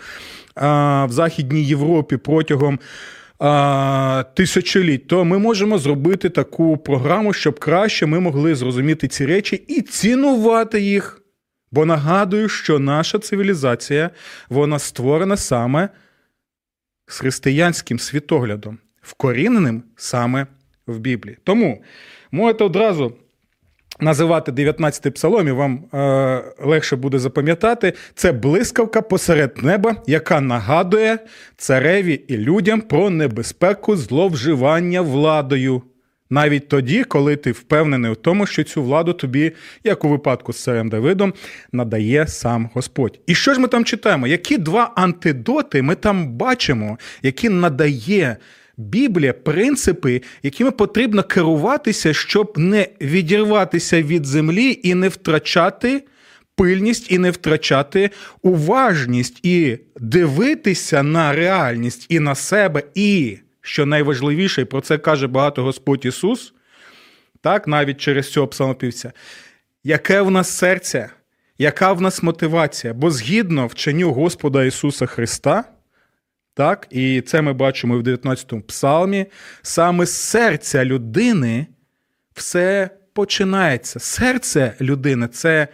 а, 0.55 1.05
в 1.05 1.11
Західній 1.11 1.63
Європі 1.63 2.17
протягом. 2.17 2.79
Тисячоліть, 4.35 5.07
то 5.07 5.25
ми 5.25 5.39
можемо 5.39 5.77
зробити 5.77 6.29
таку 6.29 6.77
програму, 6.77 7.33
щоб 7.33 7.59
краще 7.59 8.05
ми 8.05 8.19
могли 8.19 8.55
зрозуміти 8.55 9.07
ці 9.07 9.25
речі 9.25 9.63
і 9.67 9.81
цінувати 9.81 10.81
їх. 10.81 11.21
Бо 11.71 11.85
нагадую, 11.85 12.49
що 12.49 12.79
наша 12.79 13.19
цивілізація 13.19 14.09
вона 14.49 14.79
створена 14.79 15.37
саме 15.37 15.89
з 17.09 17.19
християнським 17.19 17.99
світоглядом, 17.99 18.77
вкоріненим 19.01 19.83
саме 19.95 20.47
в 20.87 20.99
Біблії. 20.99 21.37
Тому 21.43 21.83
можете 22.31 22.63
одразу 22.63 23.13
називати 23.99 24.51
19-й 24.51 25.11
псалом, 25.11 25.47
і 25.47 25.51
вам 25.51 25.85
е, 25.93 26.43
легше 26.63 26.95
буде 26.95 27.19
запам'ятати. 27.19 27.93
Це 28.15 28.31
блискавка 28.31 29.01
посеред 29.01 29.63
неба, 29.63 29.95
яка 30.07 30.41
нагадує 30.41 31.19
цареві 31.57 32.13
і 32.13 32.37
людям 32.37 32.81
про 32.81 33.09
небезпеку 33.09 33.95
зловживання 33.95 35.01
владою. 35.01 35.81
Навіть 36.29 36.67
тоді, 36.67 37.03
коли 37.03 37.35
ти 37.35 37.51
впевнений 37.51 38.11
у 38.11 38.15
тому, 38.15 38.45
що 38.45 38.63
цю 38.63 38.83
владу 38.83 39.13
тобі, 39.13 39.51
як 39.83 40.05
у 40.05 40.09
випадку 40.09 40.53
з 40.53 40.63
царем 40.63 40.89
Давидом, 40.89 41.33
надає 41.71 42.27
сам 42.27 42.69
Господь. 42.73 43.19
І 43.27 43.35
що 43.35 43.53
ж 43.53 43.59
ми 43.59 43.67
там 43.67 43.85
читаємо? 43.85 44.27
Які 44.27 44.57
два 44.57 44.91
антидоти 44.95 45.81
ми 45.81 45.95
там 45.95 46.27
бачимо, 46.27 46.97
які 47.21 47.49
надає 47.49 48.37
Біблія, 48.77 49.33
принципи, 49.33 50.21
якими 50.43 50.71
потрібно 50.71 51.23
керуватися, 51.23 52.13
щоб 52.13 52.53
не 52.57 52.87
відірватися 53.01 54.01
від 54.01 54.25
землі 54.25 54.79
і 54.83 54.93
не 54.93 55.09
втрачати 55.09 56.03
пильність, 56.55 57.11
і 57.11 57.17
не 57.17 57.31
втрачати 57.31 58.09
уважність, 58.41 59.45
і 59.45 59.77
дивитися 59.99 61.03
на 61.03 61.33
реальність 61.33 62.05
і 62.09 62.19
на 62.19 62.35
себе, 62.35 62.83
і 62.95 63.37
що 63.69 63.85
найважливіше, 63.85 64.61
і 64.61 64.65
про 64.65 64.81
це 64.81 64.97
каже 64.97 65.27
багато 65.27 65.63
Господь 65.63 66.05
Ісус, 66.05 66.53
так, 67.41 67.67
навіть 67.67 67.97
через 67.97 68.31
цього 68.31 68.47
псалмопівця, 68.47 69.11
яке 69.83 70.21
в 70.21 70.31
нас 70.31 70.49
серце, 70.49 71.09
яка 71.57 71.93
в 71.93 72.01
нас 72.01 72.23
мотивація? 72.23 72.93
Бо 72.93 73.11
згідно 73.11 73.67
вченню 73.67 74.13
Господа 74.13 74.63
Ісуса 74.63 75.05
Христа, 75.05 75.63
Так, 76.53 76.87
і 76.89 77.21
це 77.21 77.41
ми 77.41 77.53
бачимо 77.53 77.95
і 77.95 77.99
в 77.99 78.01
19-му 78.07 78.61
псалмі. 78.61 79.25
Саме 79.61 80.05
з 80.05 80.13
серця 80.13 80.85
людини 80.85 81.67
все 82.33 82.89
починається. 83.13 83.99
Серце 83.99 84.73
людини 84.81 85.27
це 85.27 85.67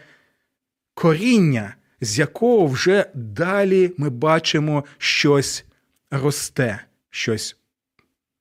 коріння, 0.93 1.75
з 2.01 2.19
якого 2.19 2.67
вже 2.67 3.05
далі 3.13 3.91
ми 3.97 4.09
бачимо 4.09 4.83
щось 4.97 5.65
росте, 6.11 6.79
щось 7.09 7.57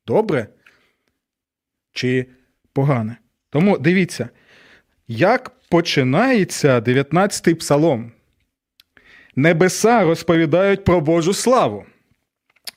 добре 0.06 0.46
чи 1.92 2.26
погане. 2.72 3.16
Тому 3.50 3.78
дивіться, 3.78 4.28
як 5.08 5.52
починається 5.68 6.80
19-й 6.80 7.54
псалом. 7.54 8.12
Небеса 9.36 10.04
розповідають 10.04 10.84
про 10.84 11.00
Божу 11.00 11.34
славу. 11.34 11.84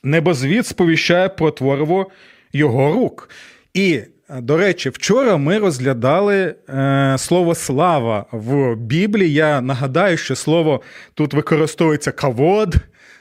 Небозвід 0.02 0.66
сповіщає 0.66 1.28
про 1.28 1.50
твориво 1.50 2.10
його 2.52 2.92
рук. 2.92 3.30
І, 3.74 4.00
до 4.30 4.56
речі, 4.56 4.88
вчора 4.88 5.36
ми 5.36 5.58
розглядали 5.58 6.54
е, 6.68 7.16
слово 7.18 7.54
слава 7.54 8.26
в 8.32 8.76
Біблії. 8.76 9.32
Я 9.32 9.60
нагадаю, 9.60 10.16
що 10.16 10.36
слово 10.36 10.82
тут 11.14 11.34
використовується 11.34 12.12
кавод 12.12 12.74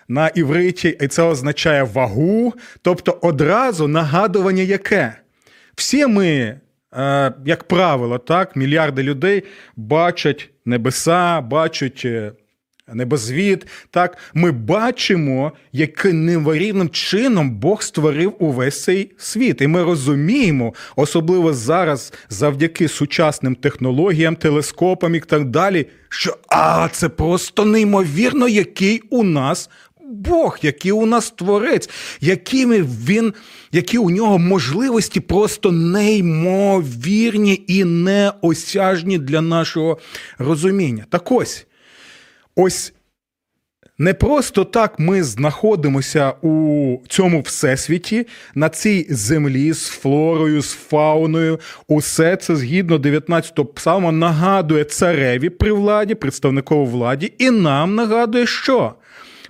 на 0.07 0.27
івриті, 0.27 0.97
і 1.01 1.07
це 1.07 1.23
означає 1.23 1.83
вагу, 1.83 2.53
тобто 2.81 3.17
одразу 3.21 3.87
нагадування 3.87 4.63
яке. 4.63 5.13
Всі 5.75 6.07
ми, 6.07 6.59
е, 6.97 7.33
як 7.45 7.63
правило, 7.63 8.17
так, 8.17 8.55
мільярди 8.55 9.03
людей 9.03 9.43
бачать 9.75 10.49
небеса, 10.65 11.41
бачать 11.41 12.01
е. 12.05 12.31
Так, 13.91 14.17
Ми 14.33 14.51
бачимо, 14.51 15.51
яким 15.71 16.25
неймовірним 16.25 16.89
чином 16.89 17.51
Бог 17.51 17.81
створив 17.81 18.35
увесь 18.39 18.83
цей 18.83 19.11
світ. 19.17 19.61
І 19.61 19.67
ми 19.67 19.83
розуміємо, 19.83 20.73
особливо 20.95 21.53
зараз, 21.53 22.13
завдяки 22.29 22.87
сучасним 22.87 23.55
технологіям, 23.55 24.35
телескопам 24.35 25.15
і 25.15 25.19
так 25.19 25.45
далі, 25.45 25.85
що 26.09 26.37
а, 26.49 26.89
це 26.91 27.09
просто 27.09 27.65
неймовірно, 27.65 28.47
який 28.47 29.01
у 29.09 29.23
нас 29.23 29.69
Бог, 30.09 30.59
який 30.61 30.91
у 30.91 31.05
нас 31.05 31.31
творець, 31.31 31.89
якими 32.21 32.81
він, 32.81 33.33
які 33.71 33.97
у 33.97 34.09
нього 34.09 34.37
можливості 34.37 35.19
просто 35.19 35.71
неймовірні 35.71 37.63
і 37.67 37.83
неосяжні 37.83 39.17
для 39.17 39.41
нашого 39.41 39.97
розуміння. 40.37 41.05
Так 41.09 41.31
ось, 41.31 41.67
ось 42.55 42.93
не 43.97 44.13
просто 44.13 44.63
так 44.63 44.99
ми 44.99 45.23
знаходимося 45.23 46.33
у 46.41 46.97
цьому 47.07 47.41
всесвіті, 47.41 48.27
на 48.55 48.69
цій 48.69 49.07
землі 49.09 49.73
з 49.73 49.87
флорою, 49.87 50.61
з 50.61 50.73
фауною. 50.73 51.59
Усе 51.87 52.35
це 52.35 52.55
згідно 52.55 52.97
19-го 52.97 53.65
псалма 53.65 54.11
нагадує 54.11 54.83
цареві 54.83 55.49
при 55.49 55.71
владі, 55.71 56.15
представникову 56.15 56.85
владі, 56.85 57.33
і 57.37 57.51
нам 57.51 57.95
нагадує, 57.95 58.47
що 58.47 58.93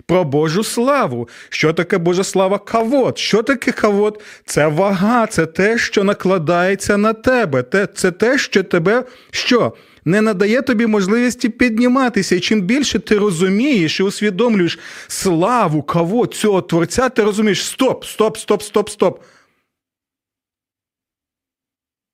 про 0.08 0.24
Божу 0.24 0.64
славу. 0.64 1.28
Що 1.48 1.72
таке 1.72 1.98
Божа 1.98 2.24
слава? 2.24 2.58
Кавод. 2.58 3.18
Що 3.18 3.42
таке 3.42 3.72
кавод? 3.72 4.22
Це 4.44 4.66
вага, 4.66 5.26
це 5.26 5.46
те, 5.46 5.78
що 5.78 6.04
накладається 6.04 6.96
на 6.96 7.12
тебе. 7.12 7.86
Це 7.94 8.10
те, 8.10 8.38
що 8.38 8.62
тебе 8.62 9.04
що? 9.30 9.74
Не 10.04 10.20
надає 10.20 10.62
тобі 10.62 10.86
можливості 10.86 11.48
підніматися. 11.48 12.36
І 12.36 12.40
чим 12.40 12.60
більше 12.60 12.98
ти 12.98 13.18
розумієш 13.18 14.00
і 14.00 14.02
усвідомлюєш 14.02 14.78
славу 15.08 15.82
кого 15.82 16.26
цього 16.26 16.62
творця, 16.62 17.08
ти 17.08 17.22
розумієш: 17.22 17.64
стоп, 17.64 18.04
стоп, 18.04 18.38
стоп, 18.38 18.62
стоп, 18.62 18.90
стоп. 18.90 19.22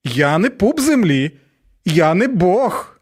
Я 0.04 0.38
не 0.38 0.50
пуп 0.50 0.80
землі, 0.80 1.30
я 1.84 2.14
не 2.14 2.28
Бог, 2.28 3.00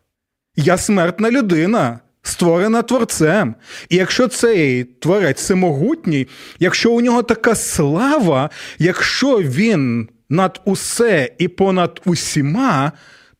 я 0.56 0.78
смертна 0.78 1.30
людина 1.30 2.00
створена 2.22 2.82
творцем. 2.82 3.54
І 3.88 3.96
якщо 3.96 4.28
цей 4.28 4.84
творець 4.84 5.38
всемогутній, 5.38 6.28
якщо 6.58 6.92
у 6.92 7.00
нього 7.00 7.22
така 7.22 7.54
слава, 7.54 8.50
якщо 8.78 9.38
він 9.38 10.08
над 10.28 10.60
усе 10.64 11.30
і 11.38 11.48
понад 11.48 12.00
усіма, 12.04 12.92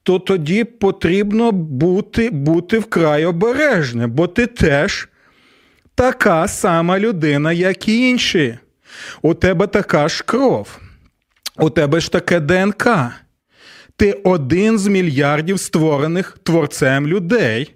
то 0.03 0.19
тоді 0.19 0.65
потрібно 0.65 1.53
бути 1.53 2.31
бути 2.31 2.79
вкрай 2.79 3.25
обережним, 3.25 4.11
бо 4.11 4.27
ти 4.27 4.47
теж 4.47 5.09
така 5.95 6.49
сама 6.49 6.99
людина, 6.99 7.53
як 7.53 7.89
і 7.89 8.11
інші. 8.11 8.59
У 9.23 9.35
тебе 9.35 9.67
така 9.67 10.09
ж 10.09 10.25
кров, 10.27 10.79
у 11.59 11.71
тебе 11.71 12.01
ж 12.01 12.13
таке 12.13 12.41
ДНК. 12.41 12.89
Ти 13.97 14.13
один 14.13 14.79
з 14.79 14.87
мільярдів 14.87 15.61
створених 15.61 16.39
творцем 16.43 17.07
людей. 17.07 17.75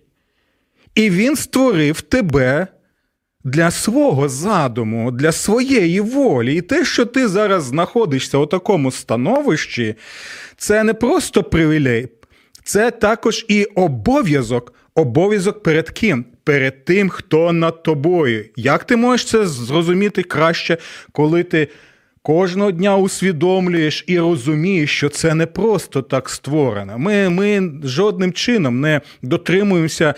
І 0.96 1.10
він 1.10 1.36
створив 1.36 2.00
тебе 2.00 2.66
для 3.44 3.70
свого 3.70 4.28
задуму, 4.28 5.10
для 5.10 5.32
своєї 5.32 6.00
волі. 6.00 6.54
І 6.54 6.60
те, 6.60 6.84
що 6.84 7.04
ти 7.04 7.28
зараз 7.28 7.64
знаходишся 7.64 8.38
у 8.38 8.46
такому 8.46 8.90
становищі, 8.90 9.94
це 10.56 10.84
не 10.84 10.94
просто 10.94 11.42
привілей, 11.42 12.08
це 12.64 12.90
також 12.90 13.46
і 13.48 13.64
обов'язок. 13.64 14.72
Обов'язок 14.94 15.62
перед 15.62 15.90
ким? 15.90 16.24
Перед 16.44 16.84
тим, 16.84 17.08
хто 17.08 17.52
над 17.52 17.82
тобою. 17.82 18.44
Як 18.56 18.84
ти 18.84 18.96
можеш 18.96 19.26
це 19.26 19.46
зрозуміти 19.46 20.22
краще, 20.22 20.76
коли 21.12 21.42
ти 21.42 21.68
кожного 22.22 22.70
дня 22.70 22.96
усвідомлюєш 22.96 24.04
і 24.06 24.18
розумієш, 24.18 24.90
що 24.96 25.08
це 25.08 25.34
не 25.34 25.46
просто 25.46 26.02
так 26.02 26.28
створено. 26.28 26.98
Ми, 26.98 27.28
Ми 27.28 27.72
жодним 27.84 28.32
чином 28.32 28.80
не 28.80 29.00
дотримуємося 29.22 30.14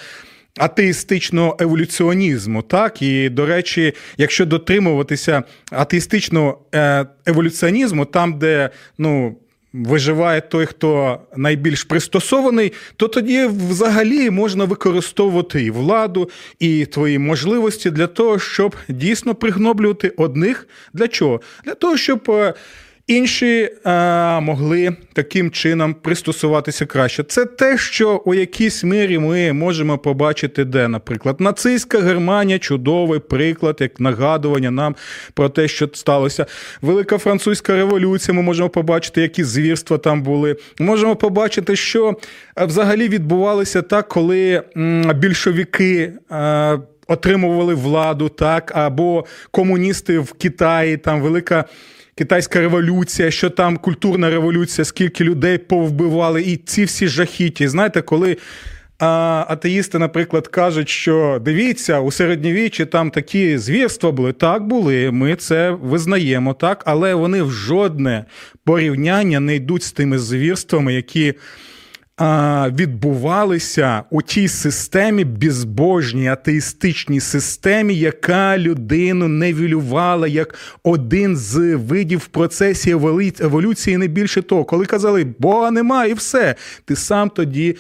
атеїстичного 0.59 1.57
еволюціонізму. 1.61 2.63
Так 2.63 3.03
і 3.03 3.29
до 3.29 3.47
речі, 3.47 3.93
якщо 4.17 4.47
дотримуватися 4.47 5.43
атеїстичного 5.71 6.59
е, 6.75 7.07
еволюціонізму, 7.27 8.05
там, 8.05 8.39
де 8.39 8.71
ну. 8.99 9.37
Виживає 9.73 10.41
той, 10.41 10.67
хто 10.67 11.21
найбільш 11.37 11.85
пристосований, 11.85 12.73
то 12.97 13.09
тоді 13.09 13.47
взагалі 13.47 14.31
можна 14.31 14.65
використовувати 14.65 15.63
і 15.63 15.71
владу, 15.71 16.31
і 16.59 16.87
твої 16.87 17.19
можливості 17.19 17.91
для 17.91 18.07
того, 18.07 18.39
щоб 18.39 18.77
дійсно 18.89 19.35
пригноблювати 19.35 20.09
одних. 20.17 20.69
Для 20.93 21.09
чого? 21.09 21.41
Для 21.65 21.75
того, 21.75 21.97
щоб 21.97 22.31
е, 22.31 22.55
Інші 23.09 23.71
а, 23.85 24.41
могли 24.41 24.97
таким 25.13 25.51
чином 25.51 25.95
пристосуватися 25.95 26.87
краще. 26.87 27.23
Це 27.23 27.45
те, 27.47 27.79
що 27.79 28.23
у 28.25 28.35
якійсь 28.35 28.85
мірі 28.85 29.19
ми 29.19 29.53
можемо 29.53 29.99
побачити, 29.99 30.65
де, 30.65 30.89
наприклад, 30.89 31.41
нацистська 31.41 32.01
Германія 32.01 32.59
чудовий 32.59 33.21
приклад, 33.21 33.77
як 33.81 34.01
нагадування 34.01 34.71
нам 34.71 34.97
про 35.35 35.49
те, 35.49 35.69
що 35.69 35.89
сталося. 35.93 36.47
Велика 36.83 37.19
французька 37.19 37.77
революція. 37.77 38.35
Ми 38.35 38.43
можемо 38.43 38.69
побачити, 38.69 39.23
які 39.23 39.45
звірства 39.45 39.99
там 39.99 40.23
були. 40.23 40.57
Можемо 40.79 41.17
побачити, 41.17 41.77
що 41.77 42.17
взагалі 42.57 43.09
відбувалося 43.09 43.83
так, 43.83 44.09
коли 44.09 44.63
більшовики. 45.15 46.13
А, 46.31 46.79
Отримували 47.11 47.75
владу, 47.75 48.29
так, 48.29 48.73
або 48.75 49.25
комуністи 49.51 50.19
в 50.19 50.33
Китаї, 50.33 50.97
там 50.97 51.23
велика 51.23 51.65
китайська 52.19 52.61
революція, 52.61 53.31
що 53.31 53.51
там 53.51 53.77
культурна 53.77 54.31
революція, 54.31 54.85
скільки 54.85 55.25
людей 55.25 55.59
повбивали, 55.59 56.43
і 56.43 56.57
ці 56.57 56.85
всі 56.85 57.09
жахіті. 57.09 57.69
Знаєте, 57.69 58.03
коли. 58.03 58.37
А 59.01 59.45
атеїсти, 59.49 59.99
наприклад, 59.99 60.49
кажуть, 60.49 60.89
що 60.89 61.41
дивіться, 61.45 62.01
у 62.01 62.11
середньовіччі 62.11 62.87
там 62.87 63.11
такі 63.11 63.59
звірства 63.59 64.13
були. 64.13 64.33
Так 64.33 64.67
були, 64.67 65.11
ми 65.11 65.37
це 65.37 65.71
визнаємо, 65.71 66.55
так, 66.55 66.83
але 66.87 67.15
вони 67.15 67.43
в 67.43 67.51
жодне 67.51 68.25
порівняння 68.65 69.41
не 69.41 69.55
йдуть 69.55 69.83
з 69.83 69.93
тими 69.93 70.19
звірствами, 70.19 70.95
які 70.95 71.35
відбувалися 72.71 74.03
у 74.11 74.23
тій 74.23 74.49
системі 74.49 75.25
безбожній 75.25 76.29
атеїстичній 76.29 77.21
системі, 77.21 77.95
яка 77.95 78.59
людину 78.59 79.29
невілювала 79.29 80.29
як 80.29 80.55
один 80.83 81.37
з 81.37 81.77
видів 81.77 82.19
в 82.19 82.27
процесі 82.27 82.91
еволюції, 83.41 83.97
не 83.97 84.07
більше 84.07 84.43
того, 84.43 84.65
коли 84.65 84.87
казали, 84.87 85.25
Бога 85.39 85.71
немає, 85.71 86.11
і 86.11 86.15
все, 86.15 86.55
ти 86.85 86.97
сам 86.97 87.31
тоді. 87.31 87.77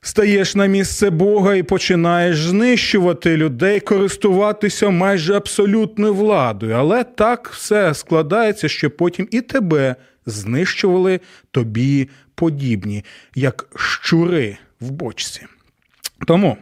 Стаєш 0.00 0.54
на 0.54 0.66
місце 0.66 1.10
Бога 1.10 1.54
і 1.54 1.62
починаєш 1.62 2.46
знищувати 2.46 3.36
людей, 3.36 3.80
користуватися 3.80 4.90
майже 4.90 5.34
абсолютною 5.34 6.14
владою. 6.14 6.74
Але 6.74 7.04
так 7.04 7.50
все 7.52 7.94
складається, 7.94 8.68
що 8.68 8.90
потім 8.90 9.28
і 9.30 9.40
тебе 9.40 9.96
знищували 10.26 11.20
тобі 11.50 12.08
подібні, 12.36 13.04
як 13.34 13.66
щури 13.76 14.58
в 14.80 14.90
бочці. 14.90 15.46
Тому, 16.26 16.56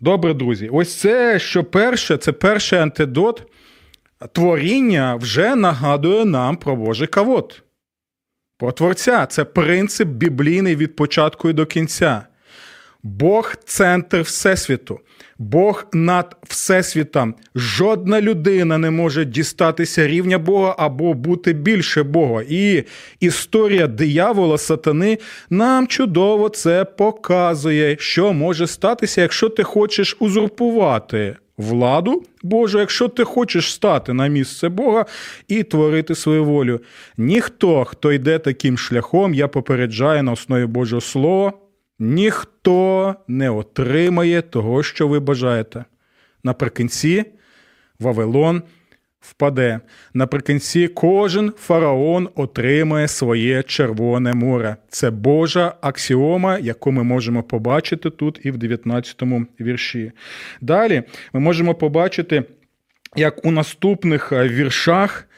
добре, 0.00 0.34
друзі, 0.34 0.68
ось 0.72 0.94
це, 0.94 1.38
що 1.38 1.64
перше, 1.64 2.16
це 2.16 2.32
перший 2.32 2.78
антидот 2.78 3.42
творіння 4.32 5.14
вже 5.14 5.56
нагадує 5.56 6.24
нам 6.24 6.56
про 6.56 6.76
Божий 6.76 7.08
кавод. 7.08 7.62
Про 8.58 8.72
Творця. 8.72 9.26
Це 9.26 9.44
принцип 9.44 10.08
біблійний 10.08 10.76
від 10.76 10.96
початку 10.96 11.50
і 11.50 11.52
до 11.52 11.66
кінця. 11.66 12.26
Бог 13.04 13.54
центр 13.64 14.20
Всесвіту. 14.20 15.00
Бог 15.38 15.86
над 15.92 16.36
Всесвітом. 16.42 17.34
Жодна 17.54 18.20
людина 18.20 18.78
не 18.78 18.90
може 18.90 19.24
дістатися 19.24 20.06
рівня 20.06 20.38
Бога 20.38 20.74
або 20.78 21.14
бути 21.14 21.52
більше 21.52 22.02
Бога. 22.02 22.42
І 22.48 22.84
історія 23.20 23.86
диявола 23.86 24.58
сатани 24.58 25.18
нам 25.50 25.86
чудово 25.86 26.48
це 26.48 26.84
показує, 26.84 27.96
що 28.00 28.32
може 28.32 28.66
статися, 28.66 29.20
якщо 29.20 29.48
ти 29.48 29.62
хочеш 29.62 30.16
узурпувати. 30.20 31.36
Владу 31.58 32.22
Божу, 32.42 32.78
якщо 32.78 33.08
ти 33.08 33.24
хочеш 33.24 33.72
стати 33.72 34.12
на 34.12 34.26
місце 34.26 34.68
Бога 34.68 35.06
і 35.48 35.62
творити 35.62 36.14
свою 36.14 36.44
волю. 36.44 36.80
Ніхто, 37.16 37.84
хто 37.84 38.12
йде 38.12 38.38
таким 38.38 38.78
шляхом, 38.78 39.34
я 39.34 39.48
попереджаю 39.48 40.22
на 40.22 40.32
основі 40.32 40.66
Божого 40.66 41.00
Слова, 41.00 41.52
ніхто 42.04 43.14
не 43.28 43.50
отримає 43.50 44.42
того, 44.42 44.82
що 44.82 45.08
ви 45.08 45.20
бажаєте. 45.20 45.84
Наприкінці 46.44 47.24
Вавилон 48.00 48.62
впаде. 49.20 49.80
Наприкінці 50.14 50.88
кожен 50.88 51.52
фараон 51.58 52.28
отримає 52.34 53.08
своє 53.08 53.62
Червоне 53.62 54.34
море. 54.34 54.76
Це 54.88 55.10
Божа 55.10 55.74
аксіома, 55.80 56.58
яку 56.58 56.92
ми 56.92 57.02
можемо 57.02 57.42
побачити 57.42 58.10
тут 58.10 58.40
і 58.42 58.50
в 58.50 58.56
19 58.56 59.22
вірші. 59.60 60.12
Далі 60.60 61.02
ми 61.32 61.40
можемо 61.40 61.74
побачити, 61.74 62.44
як 63.16 63.46
у 63.46 63.50
наступних 63.50 64.32
віршах 64.32 65.28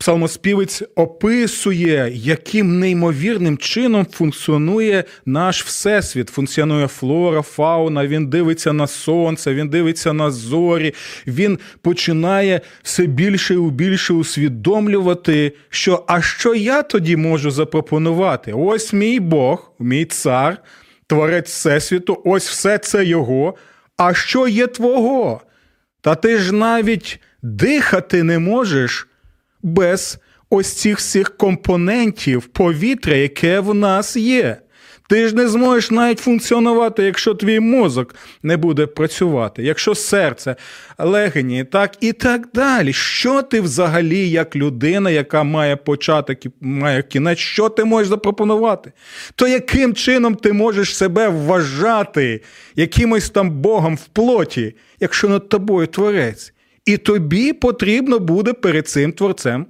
псалмоспівець 0.00 0.82
описує, 0.94 2.12
яким 2.14 2.78
неймовірним 2.78 3.58
чином 3.58 4.06
функціонує 4.12 5.04
наш 5.26 5.64
всесвіт. 5.64 6.28
Функціонує 6.28 6.86
флора, 6.86 7.42
фауна, 7.42 8.06
він 8.06 8.26
дивиться 8.26 8.72
на 8.72 8.86
сонце, 8.86 9.54
він 9.54 9.68
дивиться 9.68 10.12
на 10.12 10.30
зорі, 10.30 10.94
він 11.26 11.58
починає 11.82 12.60
все 12.82 13.06
більше 13.06 13.54
і 13.54 13.58
більше 13.58 14.12
усвідомлювати, 14.12 15.52
що 15.68 16.04
а 16.06 16.22
що 16.22 16.54
я 16.54 16.82
тоді 16.82 17.16
можу 17.16 17.50
запропонувати? 17.50 18.52
Ось 18.52 18.92
мій 18.92 19.20
Бог, 19.20 19.72
мій 19.78 20.04
цар, 20.04 20.58
творець 21.06 21.50
Всесвіту, 21.50 22.22
ось 22.24 22.48
все 22.48 22.78
це 22.78 23.04
його. 23.04 23.54
А 23.96 24.14
що 24.14 24.48
є 24.48 24.66
твого? 24.66 25.40
Та 26.00 26.14
ти 26.14 26.38
ж 26.38 26.52
навіть 26.52 27.20
дихати 27.42 28.22
не 28.22 28.38
можеш 28.38 29.06
без 29.62 30.18
ось 30.50 30.72
цих 30.72 30.98
всіх 30.98 31.36
компонентів 31.36 32.46
повітря, 32.46 33.16
яке 33.16 33.60
в 33.60 33.74
нас 33.74 34.16
є. 34.16 34.56
Ти 35.10 35.28
ж 35.28 35.36
не 35.36 35.48
зможеш 35.48 35.90
навіть 35.90 36.18
функціонувати, 36.18 37.02
якщо 37.02 37.34
твій 37.34 37.60
мозок 37.60 38.14
не 38.42 38.56
буде 38.56 38.86
працювати, 38.86 39.62
якщо 39.62 39.94
серце, 39.94 40.56
легені, 40.98 41.64
так 41.64 41.96
і 42.00 42.12
так 42.12 42.48
далі. 42.54 42.92
Що 42.92 43.42
ти 43.42 43.60
взагалі, 43.60 44.30
як 44.30 44.56
людина, 44.56 45.10
яка 45.10 45.42
має 45.42 45.76
початок 45.76 46.46
і 46.46 46.50
має 46.60 47.02
кінець, 47.02 47.38
що 47.38 47.68
ти 47.68 47.84
можеш 47.84 48.08
запропонувати? 48.08 48.92
То 49.34 49.48
яким 49.48 49.94
чином 49.94 50.34
ти 50.34 50.52
можеш 50.52 50.96
себе 50.96 51.28
вважати 51.28 52.42
якимось 52.76 53.30
там 53.30 53.50
Богом 53.50 53.96
в 53.96 54.04
плоті, 54.04 54.74
якщо 55.00 55.28
над 55.28 55.48
тобою 55.48 55.86
творець? 55.86 56.52
І 56.90 56.96
тобі 56.96 57.52
потрібно 57.52 58.18
буде 58.18 58.52
перед 58.52 58.88
цим 58.88 59.12
творцем 59.12 59.66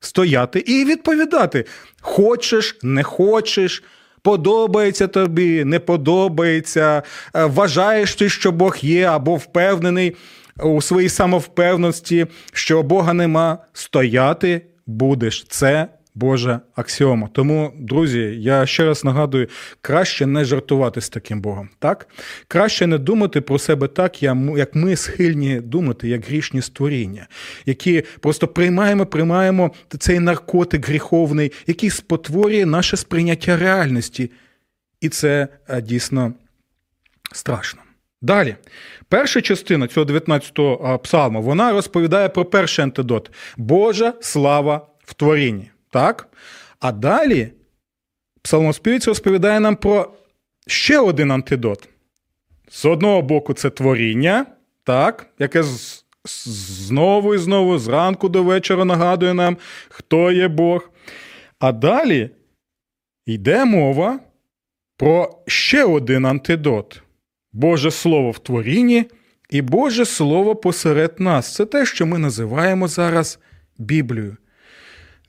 стояти 0.00 0.58
і 0.58 0.84
відповідати: 0.84 1.64
хочеш, 2.00 2.78
не 2.82 3.02
хочеш, 3.02 3.82
подобається 4.22 5.06
тобі, 5.06 5.64
не 5.64 5.78
подобається, 5.78 7.02
е, 7.34 7.44
вважаєш 7.44 8.14
ти, 8.14 8.28
що 8.28 8.52
Бог 8.52 8.76
є, 8.80 9.04
або 9.04 9.36
впевнений 9.36 10.16
у 10.62 10.82
своїй 10.82 11.08
самовпевності, 11.08 12.26
що 12.52 12.82
Бога 12.82 13.12
нема, 13.12 13.58
стояти 13.72 14.66
будеш. 14.86 15.46
Це 15.48 15.88
Божа 16.18 16.60
аксіома. 16.76 17.28
Тому, 17.32 17.72
друзі, 17.78 18.18
я 18.38 18.66
ще 18.66 18.84
раз 18.84 19.04
нагадую, 19.04 19.48
краще 19.80 20.26
не 20.26 20.44
жартувати 20.44 21.00
з 21.00 21.08
таким 21.08 21.40
Богом. 21.40 21.68
так? 21.78 22.08
Краще 22.48 22.86
не 22.86 22.98
думати 22.98 23.40
про 23.40 23.58
себе 23.58 23.88
так, 23.88 24.22
як 24.22 24.74
ми 24.74 24.96
схильні 24.96 25.60
думати, 25.60 26.08
як 26.08 26.24
грішні 26.24 26.62
створіння, 26.62 27.26
які 27.66 28.04
просто 28.20 28.48
приймаємо, 28.48 29.06
приймаємо 29.06 29.70
цей 29.98 30.18
наркотик 30.18 30.88
гріховний, 30.88 31.52
який 31.66 31.90
спотворює 31.90 32.66
наше 32.66 32.96
сприйняття 32.96 33.56
реальності. 33.56 34.30
І 35.00 35.08
це 35.08 35.48
е, 35.68 35.82
дійсно 35.82 36.32
страшно. 37.32 37.80
Далі, 38.22 38.56
перша 39.08 39.40
частина 39.40 39.86
цього 39.86 40.06
19-го 40.06 40.98
псалму, 40.98 41.42
вона 41.42 41.72
розповідає 41.72 42.28
про 42.28 42.44
перший 42.44 42.82
антидот 42.82 43.30
Божа 43.56 44.14
слава 44.20 44.86
в 45.04 45.14
творінні. 45.14 45.70
Так? 45.90 46.28
А 46.80 46.92
далі 46.92 47.52
псалмоспівець 48.42 49.08
розповідає 49.08 49.60
нам 49.60 49.76
про 49.76 50.12
ще 50.66 50.98
один 50.98 51.30
антидот. 51.30 51.88
З 52.70 52.84
одного 52.84 53.22
боку, 53.22 53.54
це 53.54 53.70
творіння, 53.70 54.46
так, 54.84 55.26
яке 55.38 55.64
знову 56.46 57.34
і 57.34 57.38
знову, 57.38 57.78
зранку 57.78 58.28
до 58.28 58.42
вечора 58.42 58.84
нагадує 58.84 59.34
нам, 59.34 59.56
хто 59.88 60.32
є 60.32 60.48
Бог. 60.48 60.90
А 61.58 61.72
далі 61.72 62.30
йде 63.26 63.64
мова 63.64 64.20
про 64.96 65.42
ще 65.46 65.84
один 65.84 66.26
антидот. 66.26 67.02
Боже 67.52 67.90
Слово 67.90 68.30
в 68.30 68.38
творінні 68.38 69.04
і 69.50 69.62
Боже 69.62 70.04
Слово 70.04 70.56
посеред 70.56 71.20
нас. 71.20 71.54
Це 71.54 71.66
те, 71.66 71.86
що 71.86 72.06
ми 72.06 72.18
називаємо 72.18 72.88
зараз 72.88 73.38
Біблією. 73.78 74.36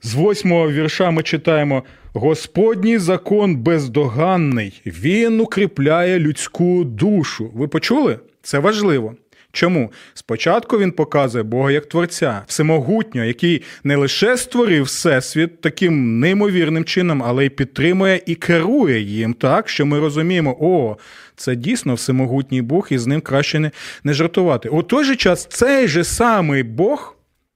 З 0.02 0.14
восьмого 0.14 0.72
вірша 0.72 1.12
ми 1.12 1.24
читаємо: 1.24 1.84
Господній 2.14 2.98
закон 2.98 3.56
бездоганний, 3.56 4.82
він 4.86 5.40
укріпляє 5.40 6.20
людську 6.20 6.84
душу. 6.84 7.52
Ви 7.54 7.68
почули? 7.68 8.20
Це 8.42 8.60
важливо. 8.60 9.16
Чому? 9.52 9.92
Спочатку 10.14 10.78
він 10.78 10.92
показує 10.92 11.44
Бога 11.44 11.72
як 11.72 11.86
Творця, 11.86 12.42
всемогутнього, 12.48 13.28
який 13.28 13.62
не 13.84 13.96
лише 13.96 14.38
створив 14.38 14.84
всесвіт 14.84 15.62
таким 15.62 16.20
неймовірним 16.20 16.86
чином, 16.86 17.24
але 17.24 17.46
й 17.46 17.50
підтримує 17.50 18.22
і 18.26 18.36
керує 18.36 19.00
їм 19.00 19.34
так, 19.34 19.70
що 19.70 19.86
ми 19.86 20.00
розуміємо, 20.00 20.58
о, 20.60 20.98
це 21.36 21.56
дійсно 21.56 21.94
всемогутній 21.94 22.62
Бог, 22.62 22.88
і 22.92 22.98
з 22.98 23.08
ним 23.08 23.22
краще 23.22 23.60
не, 23.60 23.72
не 24.04 24.14
жартувати. 24.14 24.70
У 24.70 24.84
той 24.84 25.04
же 25.04 25.16
час 25.16 25.48
цей 25.50 25.88
же 25.88 26.04
самий 26.04 26.64
Бог, 26.64 27.16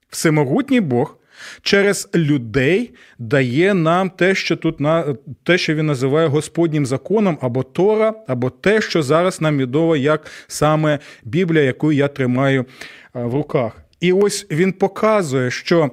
всемогутній 0.09 0.81
Бог 0.81 1.17
через 1.61 2.09
людей 2.15 2.93
дає 3.19 3.73
нам 3.73 4.09
те, 4.09 4.35
що 4.35 4.55
тут 4.55 4.79
на 4.79 5.15
те, 5.43 5.57
що 5.57 5.75
він 5.75 5.85
називає 5.85 6.27
Господнім 6.27 6.85
законом, 6.85 7.37
або 7.41 7.63
Тора, 7.63 8.13
або 8.27 8.49
те, 8.49 8.81
що 8.81 9.03
зараз 9.03 9.41
нам 9.41 9.57
відомо 9.57 9.95
як 9.95 10.31
саме 10.47 10.99
Біблія, 11.23 11.63
яку 11.63 11.91
я 11.91 12.07
тримаю 12.07 12.65
в 13.13 13.33
руках. 13.33 13.77
І 13.99 14.13
ось 14.13 14.47
він 14.51 14.73
показує, 14.73 15.51
що 15.51 15.91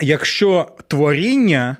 якщо 0.00 0.68
творіння 0.88 1.76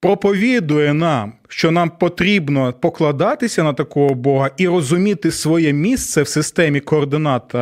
проповідує 0.00 0.94
нам, 0.94 1.32
що 1.48 1.70
нам 1.70 1.90
потрібно 1.90 2.72
покладатися 2.72 3.62
на 3.62 3.72
такого 3.72 4.14
Бога 4.14 4.50
і 4.56 4.68
розуміти 4.68 5.30
своє 5.30 5.72
місце 5.72 6.22
в 6.22 6.28
системі 6.28 6.80
координат 6.80 7.54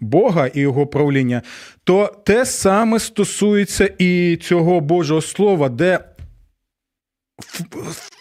Бога 0.00 0.46
і 0.46 0.60
його 0.60 0.86
правління, 0.86 1.42
то 1.84 2.16
те 2.24 2.46
саме 2.46 2.98
стосується 2.98 3.94
і 3.98 4.36
цього 4.36 4.80
Божого 4.80 5.20
Слова, 5.20 5.68
де 5.68 5.98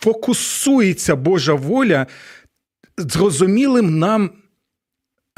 фокусується 0.02 1.16
Божа 1.16 1.54
воля 1.54 2.08
зрозумілим 2.98 4.00
нам, 4.00 4.32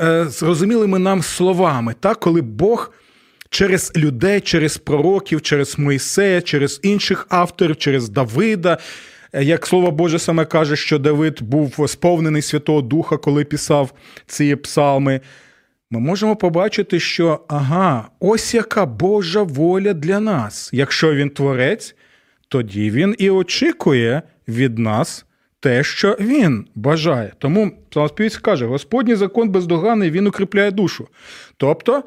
е, 0.01 0.25
зрозумілими 0.25 0.99
нам 0.99 1.21
словами, 1.21 1.95
так, 1.99 2.19
коли 2.19 2.41
Бог 2.41 2.91
через 3.51 3.91
людей, 3.95 4.41
через 4.41 4.77
пророків, 4.77 5.41
через 5.41 5.79
Мойсея, 5.79 6.41
через 6.41 6.79
інших 6.83 7.27
авторів, 7.29 7.77
через 7.77 8.09
Давида. 8.09 8.77
Як 9.33 9.67
слово 9.67 9.91
Боже 9.91 10.19
саме 10.19 10.45
каже, 10.45 10.75
що 10.75 10.99
Давид 10.99 11.41
був 11.41 11.89
сповнений 11.89 12.41
Святого 12.41 12.81
Духа, 12.81 13.17
коли 13.17 13.45
писав 13.45 13.93
ці 14.27 14.55
псалми, 14.55 15.21
ми 15.91 15.99
можемо 15.99 16.35
побачити, 16.35 16.99
що 16.99 17.39
ага, 17.47 18.09
ось 18.19 18.53
яка 18.53 18.85
Божа 18.85 19.41
воля 19.41 19.93
для 19.93 20.19
нас. 20.19 20.69
Якщо 20.73 21.13
він 21.13 21.29
творець, 21.29 21.95
тоді 22.47 22.91
він 22.91 23.15
і 23.17 23.29
очікує 23.29 24.21
від 24.47 24.79
нас 24.79 25.25
те, 25.59 25.83
що 25.83 26.17
він 26.19 26.65
бажає. 26.75 27.33
Тому 27.37 27.71
псалмоспівець 27.89 28.37
каже: 28.37 28.65
Господній 28.65 29.15
закон 29.15 29.49
бездоганний, 29.49 30.11
він 30.11 30.27
укріпляє 30.27 30.71
душу. 30.71 31.07
Тобто, 31.57 32.03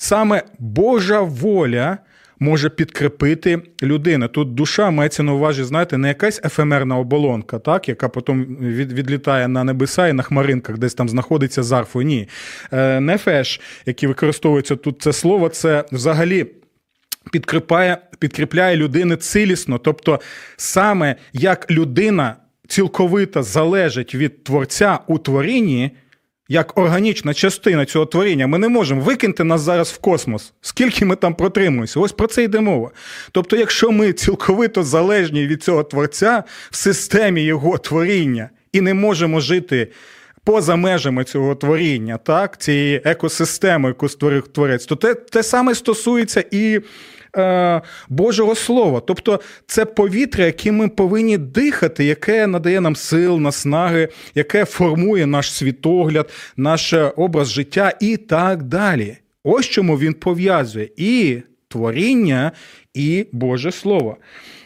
саме 0.00 0.42
Божа 0.58 1.20
воля 1.20 1.98
може 2.38 2.70
підкріпити 2.70 3.62
людину. 3.82 4.28
Тут 4.28 4.54
душа 4.54 4.90
мається 4.90 5.22
на 5.22 5.32
увазі, 5.32 5.64
знаєте, 5.64 5.98
не 5.98 6.08
якась 6.08 6.40
ефемерна 6.44 6.98
оболонка, 6.98 7.58
так, 7.58 7.88
яка 7.88 8.08
потім 8.08 8.56
від, 8.60 8.92
відлітає 8.92 9.48
на 9.48 9.64
небеса 9.64 10.08
і 10.08 10.12
на 10.12 10.22
хмаринках, 10.22 10.78
десь 10.78 10.94
там 10.94 11.08
знаходиться 11.08 11.62
з 11.62 11.72
арфою. 11.72 12.06
Ні. 12.06 12.28
Е, 12.72 13.00
нефеш, 13.00 13.60
який 13.86 14.08
використовується 14.08 14.76
тут 14.76 15.02
це 15.02 15.12
слово, 15.12 15.48
це 15.48 15.84
взагалі. 15.92 16.46
Підкріпляє 17.32 17.98
підкріпляє 18.18 18.76
людини 18.76 19.16
цілісно, 19.16 19.78
тобто 19.78 20.20
саме 20.56 21.16
як 21.32 21.70
людина 21.70 22.36
цілковито 22.68 23.42
залежить 23.42 24.14
від 24.14 24.44
творця 24.44 24.98
у 25.06 25.18
творінні, 25.18 25.90
як 26.52 26.78
органічна 26.78 27.34
частина 27.34 27.86
цього 27.86 28.06
творіння, 28.06 28.46
ми 28.46 28.58
не 28.58 28.68
можемо 28.68 29.00
викинути 29.00 29.44
нас 29.44 29.60
зараз 29.60 29.92
в 29.92 29.98
космос, 29.98 30.52
скільки 30.60 31.04
ми 31.04 31.16
там 31.16 31.34
протримуємося. 31.34 32.00
Ось 32.00 32.12
про 32.12 32.26
це 32.26 32.44
йде 32.44 32.60
мова. 32.60 32.90
Тобто, 33.32 33.56
якщо 33.56 33.90
ми 33.90 34.12
цілковито 34.12 34.82
залежні 34.82 35.46
від 35.46 35.62
цього 35.62 35.82
творця 35.82 36.44
в 36.70 36.76
системі 36.76 37.42
його 37.42 37.78
творіння 37.78 38.50
і 38.72 38.80
не 38.80 38.94
можемо 38.94 39.40
жити. 39.40 39.88
Поза 40.44 40.76
межами 40.76 41.24
цього 41.24 41.54
творіння, 41.54 42.16
так, 42.16 42.60
цієї 42.60 43.02
екосистеми, 43.04 43.88
яку 43.88 44.08
створив 44.08 44.48
творець, 44.48 44.86
то 44.86 44.96
те 44.96 45.14
те 45.14 45.42
саме 45.42 45.74
стосується 45.74 46.44
і 46.50 46.80
Е, 47.36 47.80
Божого 48.08 48.54
Слова. 48.54 49.00
Тобто 49.06 49.40
це 49.66 49.84
повітря, 49.84 50.44
яким 50.44 50.76
ми 50.76 50.88
повинні 50.88 51.38
дихати, 51.38 52.04
яке 52.04 52.46
надає 52.46 52.80
нам 52.80 52.96
сил, 52.96 53.38
наснаги, 53.38 54.08
яке 54.34 54.64
формує 54.64 55.26
наш 55.26 55.52
світогляд, 55.52 56.30
наш 56.56 56.94
образ 57.16 57.50
життя 57.50 57.92
і 58.00 58.16
так 58.16 58.62
далі. 58.62 59.16
Ось 59.44 59.66
чому 59.66 59.98
він 59.98 60.14
пов'язує 60.14 60.88
і 60.96 61.38
творіння, 61.68 62.52
і 62.94 63.26
Боже 63.32 63.72
Слово. 63.72 64.16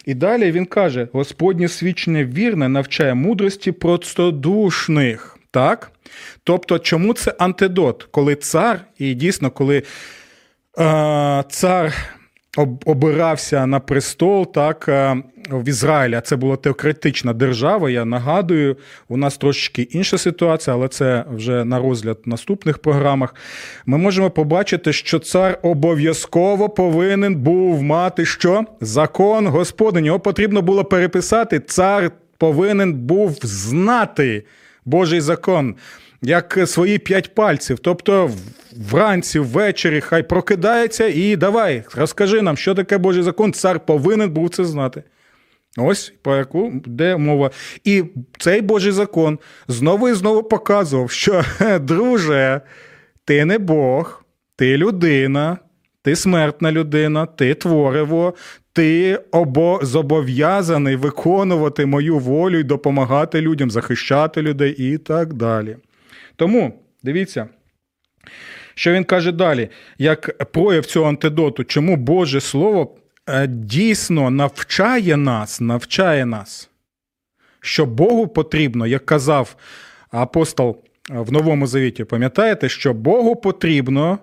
І 0.06 0.14
далі 0.14 0.52
він 0.52 0.66
каже: 0.66 1.08
Господнє 1.12 1.68
свідчення 1.68 2.24
вірне 2.24 2.68
навчає 2.68 3.14
мудрості 3.14 3.72
простодушних. 3.72 5.38
Так? 5.50 5.90
Тобто, 6.44 6.78
чому 6.78 7.12
це 7.12 7.34
антидот? 7.38 8.08
Коли 8.10 8.36
цар, 8.36 8.80
і 8.98 9.14
дійсно, 9.14 9.50
коли 9.50 9.82
е, 10.78 11.44
цар 11.50 11.94
обирався 12.84 13.66
на 13.66 13.80
престол 13.80 14.52
так 14.52 14.88
е, 14.88 15.22
в 15.50 15.68
Ізраїлі. 15.68 16.20
Це 16.24 16.36
була 16.36 16.56
теократична 16.56 17.32
держава. 17.32 17.90
Я 17.90 18.04
нагадую, 18.04 18.76
у 19.08 19.16
нас 19.16 19.36
трошечки 19.36 19.82
інша 19.82 20.18
ситуація, 20.18 20.76
але 20.76 20.88
це 20.88 21.24
вже 21.34 21.64
на 21.64 21.78
розгляд 21.78 22.18
в 22.26 22.28
наступних 22.28 22.78
програмах. 22.78 23.34
Ми 23.86 23.98
можемо 23.98 24.30
побачити, 24.30 24.92
що 24.92 25.18
цар 25.18 25.58
обов'язково 25.62 26.68
повинен 26.68 27.34
був 27.34 27.82
мати 27.82 28.24
що? 28.24 28.64
Закон 28.80 29.46
Господень. 29.46 30.06
Його 30.06 30.20
потрібно 30.20 30.62
було 30.62 30.84
переписати. 30.84 31.60
Цар 31.60 32.10
повинен 32.38 32.94
був 32.94 33.38
знати 33.42 34.44
Божий 34.84 35.20
закон 35.20 35.74
як 36.24 36.58
свої 36.66 36.98
п'ять 36.98 37.34
пальців. 37.34 37.78
Тобто 37.78 38.30
вранці, 38.90 39.38
ввечері, 39.38 40.00
хай 40.00 40.22
прокидається 40.22 41.06
і 41.06 41.36
давай, 41.36 41.84
розкажи 41.94 42.42
нам, 42.42 42.56
що 42.56 42.74
таке 42.74 42.98
Божий 42.98 43.22
закон, 43.22 43.52
цар 43.52 43.80
повинен 43.86 44.30
був 44.30 44.50
це 44.50 44.64
знати. 44.64 45.02
Ось 45.76 46.14
про 46.22 46.36
яку 46.36 46.72
де 46.86 47.16
мова. 47.16 47.50
І 47.84 48.04
цей 48.38 48.60
Божий 48.60 48.92
закон 48.92 49.38
знову 49.68 50.08
і 50.08 50.14
знову 50.14 50.42
показував, 50.42 51.10
що, 51.10 51.44
друже, 51.80 52.60
ти 53.24 53.44
не 53.44 53.58
Бог, 53.58 54.24
ти 54.56 54.76
людина, 54.76 55.58
ти 56.02 56.16
смертна 56.16 56.72
людина, 56.72 57.26
ти 57.26 57.54
твориво, 57.54 58.34
ти 58.72 59.20
обо... 59.32 59.80
зобов'язаний 59.82 60.96
виконувати 60.96 61.86
мою 61.86 62.18
волю 62.18 62.58
і 62.58 62.62
допомагати 62.62 63.40
людям, 63.40 63.70
захищати 63.70 64.42
людей 64.42 64.74
і 64.78 64.98
так 64.98 65.34
далі. 65.34 65.76
Тому 66.36 66.82
дивіться, 67.02 67.48
що 68.74 68.92
він 68.92 69.04
каже 69.04 69.32
далі, 69.32 69.68
як 69.98 70.52
прояв 70.52 70.86
цього 70.86 71.08
антидоту, 71.08 71.64
чому 71.64 71.96
Боже 71.96 72.40
Слово 72.40 72.96
е, 73.28 73.46
дійсно 73.46 74.30
навчає 74.30 75.16
нас, 75.16 75.60
навчає 75.60 76.26
нас, 76.26 76.70
що 77.60 77.86
Богу 77.86 78.28
потрібно, 78.28 78.86
як 78.86 79.06
казав 79.06 79.56
апостол 80.10 80.84
в 81.10 81.32
Новому 81.32 81.66
Завіті, 81.66 82.04
пам'ятаєте, 82.04 82.68
що 82.68 82.94
Богу 82.94 83.36
потрібно. 83.36 84.18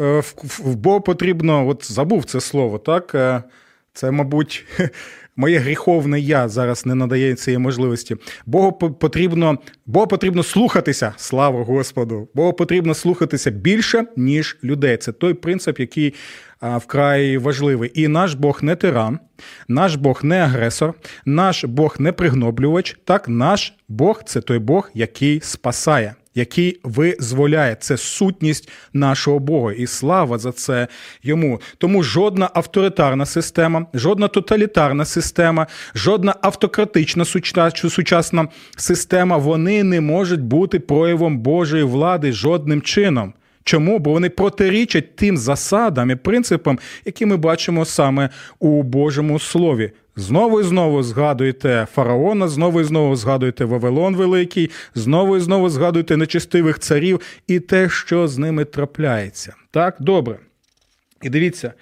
Е, 0.00 0.22
в 0.58 0.76
Богу 0.76 1.00
потрібно, 1.00 1.68
от 1.68 1.92
забув 1.92 2.24
це 2.24 2.40
слово, 2.40 2.78
так? 2.78 3.14
Е, 3.14 3.42
це, 3.92 4.10
мабуть, 4.10 4.66
моє 5.40 5.58
гріховне 5.58 6.20
я 6.20 6.48
зараз 6.48 6.86
не 6.86 6.94
надає 6.94 7.34
цієї 7.34 7.58
можливості. 7.58 8.16
Богу 8.46 8.72
потрібно 8.72 9.58
Богу 9.86 10.06
потрібно 10.06 10.42
слухатися, 10.42 11.14
слава 11.16 11.64
Господу. 11.64 12.28
Богу 12.34 12.52
потрібно 12.52 12.94
слухатися 12.94 13.50
більше, 13.50 14.04
ніж 14.16 14.58
людей. 14.64 14.96
Це 14.96 15.12
той 15.12 15.34
принцип, 15.34 15.80
який 15.80 16.14
вкрай 16.62 17.38
важливий. 17.38 17.90
І 17.94 18.08
наш 18.08 18.34
Бог 18.34 18.58
не 18.62 18.76
тиран, 18.76 19.18
наш 19.68 19.94
Бог 19.94 20.20
не 20.22 20.40
агресор, 20.40 20.94
наш 21.24 21.64
Бог 21.64 21.96
не 21.98 22.12
пригноблювач. 22.12 22.96
Так, 23.04 23.28
наш 23.28 23.74
Бог 23.88 24.22
це 24.24 24.40
той 24.40 24.58
Бог, 24.58 24.90
який 24.94 25.40
спасає 25.40 26.14
який 26.40 26.80
визволяє. 26.84 27.76
Це 27.80 27.96
сутність 27.96 28.68
нашого 28.92 29.38
Бога, 29.38 29.72
і 29.72 29.86
слава 29.86 30.38
за 30.38 30.52
це 30.52 30.88
йому. 31.22 31.60
Тому 31.78 32.02
жодна 32.02 32.50
авторитарна 32.54 33.26
система, 33.26 33.86
жодна 33.94 34.28
тоталітарна 34.28 35.04
система, 35.04 35.66
жодна 35.94 36.34
автократична 36.42 37.24
сучасна 37.74 38.48
система 38.76 39.36
вони 39.36 39.84
не 39.84 40.00
можуть 40.00 40.40
бути 40.40 40.80
проявом 40.80 41.38
Божої 41.38 41.82
влади 41.82 42.32
жодним 42.32 42.82
чином. 42.82 43.32
Чому? 43.64 43.98
Бо 43.98 44.12
вони 44.12 44.30
протирічать 44.30 45.16
тим 45.16 45.36
засадам 45.36 46.10
і 46.10 46.14
принципам, 46.14 46.78
які 47.04 47.26
ми 47.26 47.36
бачимо 47.36 47.84
саме 47.84 48.30
у 48.58 48.82
Божому 48.82 49.38
Слові. 49.38 49.92
Знову 50.20 50.60
і 50.60 50.64
знову 50.64 51.02
згадуєте 51.02 51.86
фараона, 51.94 52.48
знову 52.48 52.80
і 52.80 52.84
знову 52.84 53.16
згадуєте 53.16 53.64
Вавилон 53.64 54.16
Великий, 54.16 54.70
знову 54.94 55.36
і 55.36 55.40
знову 55.40 55.68
згадуєте 55.68 56.16
нечистивих 56.16 56.78
царів 56.78 57.20
і 57.46 57.60
те, 57.60 57.88
що 57.88 58.28
з 58.28 58.38
ними 58.38 58.64
трапляється. 58.64 59.54
Так, 59.70 59.96
добре. 60.00 60.38
І 61.22 61.30
дивіться, 61.30 61.72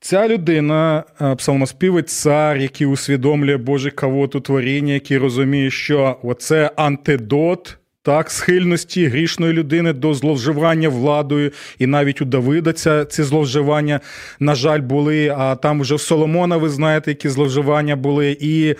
ця 0.00 0.28
людина, 0.28 1.04
е, 1.20 1.34
псалмоспівець 1.34 2.12
цар, 2.12 2.56
який 2.56 2.86
усвідомлює 2.86 3.56
Боже 3.56 3.90
кавоту 3.90 4.40
творіння, 4.40 4.92
який 4.92 5.18
розуміє, 5.18 5.70
що 5.70 6.16
оце 6.22 6.70
антидот 6.76 7.78
так, 8.06 8.30
схильності 8.30 9.06
грішної 9.06 9.52
людини 9.52 9.92
до 9.92 10.14
зловживання 10.14 10.88
владою, 10.88 11.52
і 11.78 11.86
навіть 11.86 12.22
у 12.22 12.24
Давида 12.24 12.72
ця, 12.72 13.04
ці 13.04 13.22
зловживання, 13.22 14.00
на 14.40 14.54
жаль, 14.54 14.80
були. 14.80 15.34
А 15.38 15.56
там 15.56 15.80
вже 15.80 15.94
в 15.94 16.00
Соломона, 16.00 16.56
ви 16.56 16.68
знаєте, 16.68 17.10
які 17.10 17.28
зловживання 17.28 17.96
були, 17.96 18.36
і 18.40 18.74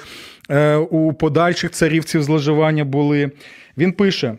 е, 0.50 0.76
у 0.76 1.12
подальших 1.12 1.70
царів 1.70 2.04
ці 2.04 2.20
зловживання 2.20 2.84
були. 2.84 3.30
Він 3.78 3.92
пише: 3.92 4.34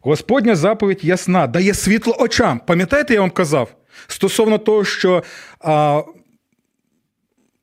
Господня 0.00 0.56
заповідь 0.56 1.04
ясна, 1.04 1.46
дає 1.46 1.74
світло 1.74 2.16
очам. 2.18 2.60
Пам'ятаєте, 2.66 3.14
я 3.14 3.20
вам 3.20 3.30
казав? 3.30 3.74
Стосовно 4.06 4.58
того, 4.58 4.84
що 4.84 5.22
а, 5.60 6.02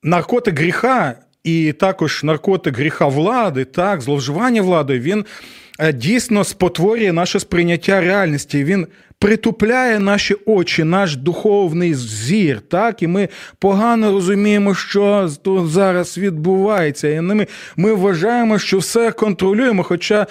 наркотик 0.04 0.60
гріха. 0.60 1.16
І 1.44 1.74
також 1.74 2.24
наркотик 2.24 2.78
гріха 2.78 3.08
влади, 3.08 3.66
так, 3.66 4.02
зловживання 4.02 4.62
владою, 4.62 5.00
він 5.00 5.26
дійсно 5.94 6.44
спотворює 6.44 7.14
наше 7.14 7.40
сприйняття 7.40 8.02
реальності. 8.02 8.64
Він 8.64 8.88
притупляє 9.20 10.00
наші 10.00 10.36
очі, 10.46 10.84
наш 10.84 11.16
духовний 11.16 11.94
зір. 11.94 12.62
так, 12.62 13.04
І 13.04 13.08
ми 13.08 13.30
погано 13.60 14.12
розуміємо, 14.12 14.76
що 14.76 15.30
тут 15.44 15.70
зараз 15.70 16.18
відбувається. 16.18 17.10
І 17.10 17.22
ми, 17.22 17.48
ми 17.76 17.94
вважаємо, 17.94 18.60
що 18.60 18.78
все 18.78 19.12
контролюємо, 19.12 19.84
хоча. 19.84 20.28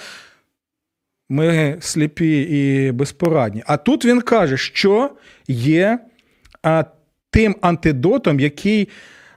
Ми 1.29 1.77
сліпі 1.79 2.41
і 2.41 2.91
безпорадні. 2.91 3.63
А 3.67 3.77
тут 3.77 4.05
він 4.05 4.21
каже, 4.21 4.57
що 4.57 5.09
є 5.47 5.99
а, 6.63 6.83
тим 7.31 7.55
антидотом, 7.61 8.39
який 8.39 8.89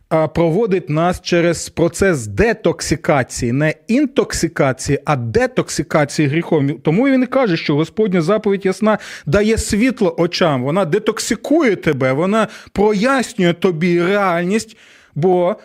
проводить 0.08 0.90
нас 0.90 1.20
через 1.20 1.68
процес 1.68 2.26
детоксикації, 2.26 3.52
не 3.52 3.74
інтоксикації, 3.88 4.98
а 5.04 5.16
детоксикації 5.16 6.28
гріхом. 6.28 6.78
Тому 6.82 7.08
він 7.08 7.22
і 7.22 7.26
каже, 7.26 7.56
що 7.56 7.74
Господня 7.74 8.22
заповідь 8.22 8.66
ясна 8.66 8.98
дає 9.26 9.58
світло 9.58 10.14
очам, 10.18 10.62
вона 10.62 10.84
детоксикує 10.84 11.76
тебе, 11.76 12.12
вона 12.12 12.48
прояснює 12.72 13.52
тобі 13.52 14.02
реальність, 14.02 14.76
бо 15.14 15.56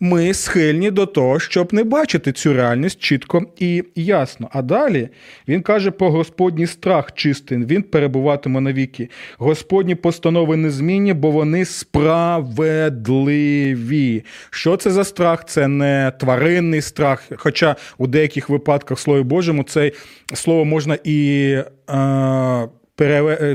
ми 0.00 0.34
схильні 0.34 0.90
до 0.90 1.06
того, 1.06 1.40
щоб 1.40 1.74
не 1.74 1.84
бачити 1.84 2.32
цю 2.32 2.52
реальність 2.52 2.98
чітко 2.98 3.42
і 3.58 3.84
ясно. 3.94 4.48
А 4.52 4.62
далі 4.62 5.08
він 5.48 5.62
каже 5.62 5.90
про 5.90 6.10
Господній 6.10 6.66
страх 6.66 7.12
чистий, 7.14 7.58
він 7.58 7.82
перебуватиме 7.82 8.60
навіки. 8.60 9.08
Господні 9.38 9.94
постанови 9.94 10.56
незмінні, 10.56 11.12
бо 11.12 11.30
вони 11.30 11.64
справедливі. 11.64 14.24
Що 14.50 14.76
це 14.76 14.90
за 14.90 15.04
страх? 15.04 15.44
Це 15.44 15.68
не 15.68 16.12
тваринний 16.20 16.80
страх. 16.80 17.28
Хоча 17.36 17.76
у 17.98 18.06
деяких 18.06 18.48
випадках 18.48 18.98
Слові 18.98 19.22
Божому 19.22 19.62
це 19.62 19.92
слово 20.34 20.64
можна 20.64 20.98
і. 21.04 21.58
Е- 21.90 22.68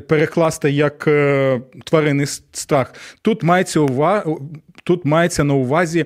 Перекласти 0.08 0.71
як 0.71 1.08
е, 1.08 1.62
тваринний 1.84 2.25
страх. 2.51 2.93
Тут 3.21 3.43
мається 3.43 3.79
увага, 3.79 4.36
тут 4.84 5.05
мається 5.05 5.43
на 5.43 5.53
увазі 5.53 6.05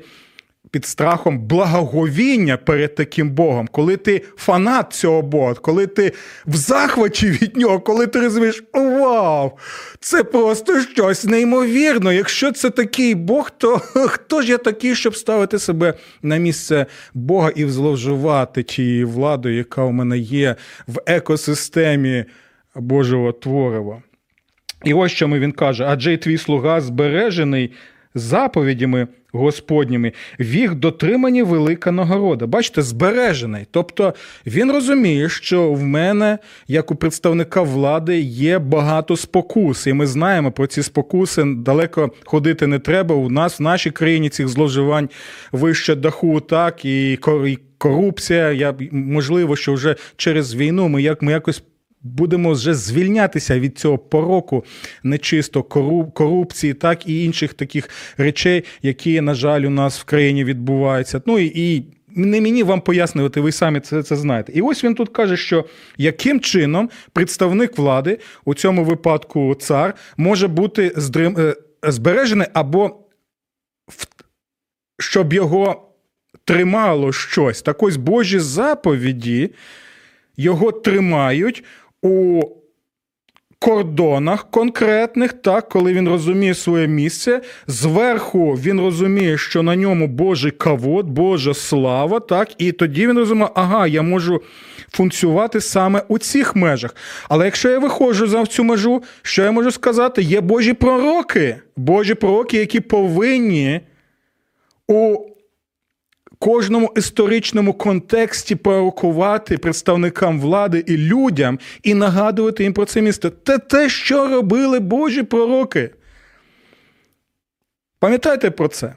під 0.72 0.86
страхом 0.86 1.40
благоговіння 1.40 2.58
перед 2.58 2.96
таким 2.96 3.30
Богом, 3.32 3.68
коли 3.72 3.98
ти 3.98 4.22
фанат 4.36 4.94
цього 4.94 5.22
Бога, 5.22 5.54
коли 5.54 5.88
ти 5.88 6.14
в 6.46 6.56
захваті 6.56 7.30
від 7.30 7.58
нього, 7.58 7.80
коли 7.80 8.08
ти 8.08 8.20
розумієш, 8.20 8.64
вау, 8.74 9.52
це 10.00 10.24
просто 10.24 10.82
щось 10.82 11.26
неймовірно. 11.26 12.14
Якщо 12.14 12.52
це 12.52 12.70
такий 12.70 13.16
Бог, 13.16 13.52
то 13.58 13.78
хто 13.94 14.42
ж 14.42 14.52
я 14.52 14.58
такий, 14.58 14.96
щоб 14.96 15.16
ставити 15.16 15.60
себе 15.60 15.94
на 16.22 16.38
місце 16.38 16.86
Бога 17.14 17.50
і 17.56 17.66
зловживати 17.66 18.64
тією 18.64 19.10
владою, 19.10 19.58
яка 19.58 19.84
у 19.84 19.92
мене 19.92 20.18
є 20.18 20.56
в 20.88 21.02
екосистемі 21.06 22.26
Божого 22.76 23.32
Творива? 23.32 24.02
І 24.84 24.94
ось 24.94 25.12
що 25.12 25.28
ми 25.28 25.40
він 25.40 25.52
каже: 25.52 25.86
адже 25.88 26.14
й 26.14 26.18
твій 26.18 26.38
слуга 26.38 26.82
збережений 26.82 27.72
заповідями 28.16 29.08
Господніми, 29.32 30.12
в 30.40 30.56
їх 30.56 30.76
дотримані 30.76 31.44
велика 31.44 31.92
нагорода. 31.92 32.48
Бачите, 32.48 32.82
збережений. 32.82 33.68
Тобто 33.72 34.14
він 34.46 34.72
розуміє, 34.72 35.30
що 35.30 35.72
в 35.74 35.84
мене, 35.84 36.38
як 36.68 36.92
у 36.92 36.96
представника 36.96 37.62
влади, 37.62 38.20
є 38.20 38.60
багато 38.60 39.18
спокус, 39.18 39.88
і 39.88 39.94
ми 39.94 40.08
знаємо 40.08 40.52
про 40.52 40.68
ці 40.68 40.84
спокуси. 40.84 41.44
Далеко 41.58 42.12
ходити 42.26 42.68
не 42.68 42.80
треба. 42.80 43.16
У 43.16 43.30
нас 43.30 43.60
в 43.60 43.64
нашій 43.64 43.92
країні 43.92 44.30
цих 44.30 44.48
зловживань 44.48 45.10
вище 45.52 45.96
даху, 45.96 46.40
так 46.40 46.86
і 46.86 47.20
корупція. 47.78 48.52
Я 48.52 48.76
можливо, 48.92 49.56
що 49.56 49.74
вже 49.74 49.96
через 50.16 50.56
війну 50.56 50.88
ми 50.88 51.02
як 51.02 51.22
ми 51.22 51.32
якось 51.32 51.64
будемо 52.02 52.52
вже 52.52 52.74
звільнятися 52.74 53.60
від 53.60 53.80
цього 53.80 53.98
пороку 53.98 54.66
нечисто 55.04 55.64
корупції, 56.14 56.74
так 56.74 57.10
і 57.10 57.26
інших 57.26 57.54
таких 57.54 57.90
речей, 58.18 58.64
які, 58.82 59.22
на 59.22 59.34
жаль, 59.34 59.62
у 59.62 59.70
нас 59.70 60.00
в 60.00 60.04
країні 60.04 60.44
відбуваються. 60.44 61.22
Ну 61.26 61.40
і. 61.40 61.86
не 62.16 62.42
мені 62.42 62.64
вам 62.64 62.82
пояснювати, 62.82 63.42
ви 63.42 63.52
самі 63.52 63.80
це 63.80 64.04
це 64.04 64.16
знаєте. 64.16 64.52
І 64.56 64.62
ось 64.62 64.84
він 64.84 64.96
тут 64.96 65.10
каже, 65.10 65.38
що 65.38 65.66
яким 65.98 66.40
чином 66.40 66.90
представник 67.14 67.78
влади, 67.78 68.20
у 68.46 68.54
цьому 68.54 68.84
випадку 68.84 69.56
цар, 69.56 69.94
може 70.18 70.48
бути 70.48 70.94
здрим... 70.96 71.36
Е, 71.38 71.56
збережений 71.84 72.48
або 72.54 73.00
щоб 75.00 75.34
його 75.34 75.90
тримало 76.46 77.14
щось. 77.14 77.62
Так 77.62 77.84
ось 77.84 77.98
Божі 77.98 78.40
заповіді 78.40 79.52
його 80.38 80.72
тримають 80.72 81.64
у 82.02 82.42
кордонах 83.60 84.52
конкретних, 84.52 85.34
так, 85.34 85.70
коли 85.70 85.94
він 85.94 86.10
розуміє 86.10 86.54
своє 86.54 86.88
місце. 86.88 87.42
Зверху 87.68 88.54
він 88.54 88.82
розуміє, 88.82 89.38
що 89.38 89.64
на 89.64 89.76
ньому 89.76 90.08
Божий 90.08 90.52
кавод, 90.52 91.10
Божа 91.10 91.54
слава, 91.54 92.20
так, 92.20 92.50
і 92.58 92.72
тоді 92.72 93.08
він 93.08 93.18
розуміє, 93.18 93.50
ага, 93.56 93.88
я 93.88 94.02
можу 94.02 94.42
функціонувати 94.92 95.62
саме 95.62 96.04
у 96.08 96.18
цих 96.18 96.56
межах. 96.56 96.96
Але 97.30 97.46
якщо 97.46 97.70
я 97.70 97.80
виходжу 97.80 98.28
за 98.28 98.46
цю 98.46 98.64
межу, 98.64 99.04
що 99.22 99.44
я 99.44 99.52
можу 99.52 99.72
сказати? 99.72 100.22
Є 100.22 100.42
Божі 100.42 100.74
пророки, 100.74 101.56
Божі 101.78 102.14
пророки, 102.14 102.58
які 102.58 102.80
повинні 102.80 103.82
у 104.88 105.18
кожному 106.40 106.94
історичному 106.98 107.74
контексті 107.74 108.56
пророкувати 108.56 109.58
представникам 109.58 110.40
влади 110.40 110.84
і 110.88 110.98
людям 110.98 111.60
і 111.84 111.94
нагадувати 111.94 112.64
їм 112.64 112.74
про 112.74 112.86
це 112.86 113.02
місто. 113.02 113.32
Це 113.46 113.58
те, 113.58 113.90
що 113.90 114.28
робили 114.28 114.80
Божі 114.80 115.24
пророки. 115.24 115.90
Пам'ятайте 118.00 118.52
про 118.52 118.68
це. 118.68 118.96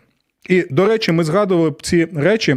І, 0.49 0.67
до 0.71 0.87
речі, 0.87 1.13
ми 1.13 1.25
згадували 1.25 1.75
ці 1.83 2.05
речі. 2.05 2.57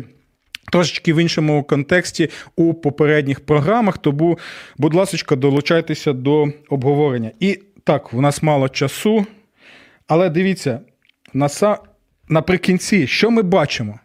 Трошечки 0.71 1.13
в 1.13 1.17
іншому 1.17 1.63
контексті 1.63 2.30
у 2.56 2.74
попередніх 2.74 3.39
програмах, 3.39 3.98
тому, 3.98 4.39
будь 4.78 4.93
ласка, 4.93 5.36
долучайтеся 5.36 6.13
до 6.13 6.48
обговорення. 6.69 7.32
І 7.39 7.60
так, 7.84 8.13
в 8.13 8.21
нас 8.21 8.43
мало 8.43 8.69
часу, 8.69 9.26
але 10.08 10.30
дивіться, 10.30 10.80
наприкінці, 12.30 13.08
що 13.08 13.32
ми 13.32 13.41
бачимо? 13.41 14.00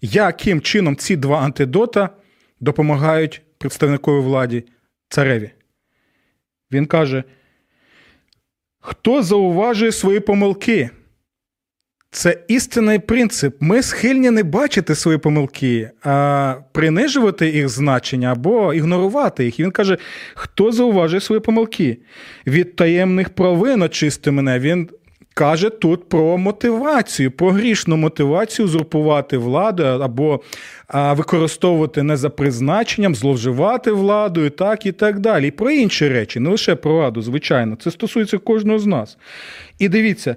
Яким 0.00 0.60
чином 0.60 0.96
ці 0.96 1.16
два 1.16 1.40
антидота 1.40 2.10
допомагають 2.60 3.42
представниковій 3.58 4.20
владі 4.20 4.64
цареві. 5.08 5.50
Він 6.72 6.86
каже: 6.86 7.24
хто 8.80 9.22
зауважує 9.22 9.92
свої 9.92 10.20
помилки? 10.20 10.90
Це 12.12 12.38
істинний 12.48 12.98
принцип. 12.98 13.56
Ми 13.60 13.82
схильні 13.82 14.30
не 14.30 14.42
бачити 14.42 14.94
свої 14.94 15.18
помилки, 15.18 15.90
а 16.02 16.54
принижувати 16.72 17.50
їх 17.50 17.68
значення 17.68 18.32
або 18.32 18.74
ігнорувати 18.74 19.44
їх. 19.44 19.60
І 19.60 19.62
він 19.62 19.70
каже: 19.70 19.98
хто 20.34 20.72
зауважує 20.72 21.20
свої 21.20 21.40
помилки? 21.40 21.98
Від 22.46 22.76
таємних 22.76 23.28
провин 23.28 23.82
очисти 23.82 24.30
мене. 24.30 24.58
Він 24.58 24.90
каже 25.40 25.70
тут 25.70 26.08
про 26.08 26.38
мотивацію, 26.38 27.30
про 27.30 27.50
грішну 27.50 27.96
мотивацію 27.96 28.66
узурпувати 28.66 29.38
владу 29.38 29.82
або 29.82 30.40
використовувати 30.92 32.02
не 32.02 32.16
за 32.16 32.30
призначенням, 32.30 33.14
зловживати 33.14 33.92
владою, 33.92 34.50
так 34.50 34.86
і 34.86 34.92
так 34.92 35.18
далі. 35.18 35.48
І 35.48 35.50
про 35.50 35.70
інші 35.70 36.08
речі, 36.08 36.40
не 36.40 36.50
лише 36.50 36.74
про 36.74 36.94
владу, 36.94 37.22
звичайно, 37.22 37.76
це 37.76 37.90
стосується 37.90 38.38
кожного 38.38 38.78
з 38.78 38.86
нас. 38.86 39.18
І 39.78 39.88
дивіться, 39.88 40.36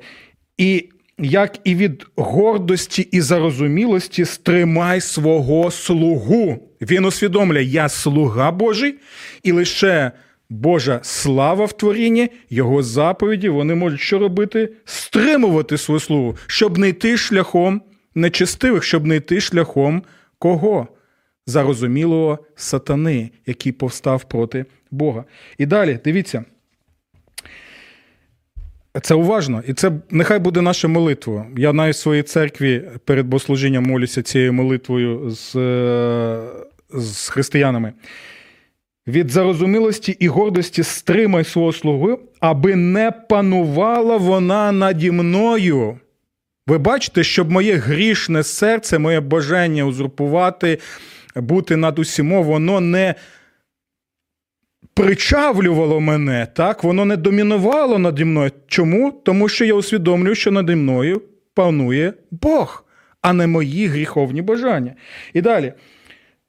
і 0.58 0.89
як 1.18 1.60
і 1.63 1.76
від 1.76 2.06
гордості 2.16 3.02
і 3.02 3.22
зарозумілості 3.22 4.26
стримай 4.26 5.02
свого 5.02 5.72
слугу. 5.72 6.70
Він 6.82 7.06
усвідомлює, 7.06 7.63
я 7.63 7.89
слуга 7.89 8.52
Божий, 8.52 8.96
і 9.44 9.52
лише 9.52 10.12
Божа 10.54 11.00
слава 11.04 11.66
в 11.66 11.74
творінні, 11.74 12.30
його 12.50 12.84
заповіді, 12.84 13.50
вони 13.50 13.76
можуть 13.76 14.00
що 14.00 14.20
робити? 14.20 14.70
Стримувати 14.86 15.78
свою 15.78 16.00
славу, 16.00 16.38
щоб 16.48 16.78
не 16.78 16.89
йти 16.89 17.18
шляхом 17.18 17.82
нечестивих, 18.16 18.84
щоб 18.84 19.06
не 19.06 19.16
йти 19.16 19.42
шляхом 19.42 20.04
кого? 20.39 20.88
Зарозумілого 21.46 22.39
сатани, 22.56 23.32
який 23.46 23.72
повстав 23.72 24.24
проти 24.24 24.66
Бога. 24.92 25.24
І 25.58 25.66
далі, 25.66 26.00
дивіться. 26.06 26.46
Це 29.02 29.16
уважно, 29.16 29.63
і 29.68 29.74
це 29.74 29.92
нехай 30.10 30.39
буде 30.39 30.62
наша 30.62 30.88
молитва. 30.88 31.46
Я 31.58 31.74
навіть 31.74 31.96
в 31.96 32.00
своїй 32.00 32.24
церкві 32.24 32.84
перед 33.06 33.28
богослужінням 33.28 33.84
молюся 33.84 34.22
цією 34.22 34.54
молитвою 34.54 35.30
з, 35.30 35.56
е, 35.56 36.42
з 36.94 37.30
християнами. 37.30 37.94
Від 39.08 39.32
зарозумілості 39.32 40.18
і 40.20 40.28
гордості 40.28 40.84
стримай 40.84 41.44
свого 41.44 41.74
слугу, 41.74 42.20
аби 42.39 42.76
не 42.76 43.12
панувала 43.12 44.18
вона 44.18 44.72
наді 44.72 45.12
мною. 45.12 46.00
Ви 46.68 46.78
бачите, 46.78 47.24
щоб 47.24 47.52
моє 47.52 47.76
грішне 47.76 48.44
серце, 48.44 49.00
моє 49.00 49.20
бажання 49.20 49.84
узурпувати, 49.84 50.80
бути 51.36 51.76
над 51.76 52.00
усімо, 52.00 52.44
воно 52.44 52.80
не 52.80 53.16
причавлювало 54.94 56.00
мене, 56.00 56.48
так? 56.56 56.84
воно 56.84 57.06
не 57.06 57.18
домінувало 57.18 58.00
наді 58.00 58.26
мною. 58.26 58.52
Чому? 58.68 59.12
Тому 59.12 59.50
що 59.50 59.66
я 59.66 59.74
усвідомлюю, 59.74 60.36
що 60.36 60.52
наді 60.52 60.76
мною 60.76 61.22
панує 61.54 62.14
Бог, 62.32 62.86
а 63.22 63.34
не 63.34 63.47
мої 63.47 63.88
гріховні 63.88 64.41
бажання. 64.41 64.93
І 65.34 65.41
далі. 65.41 65.74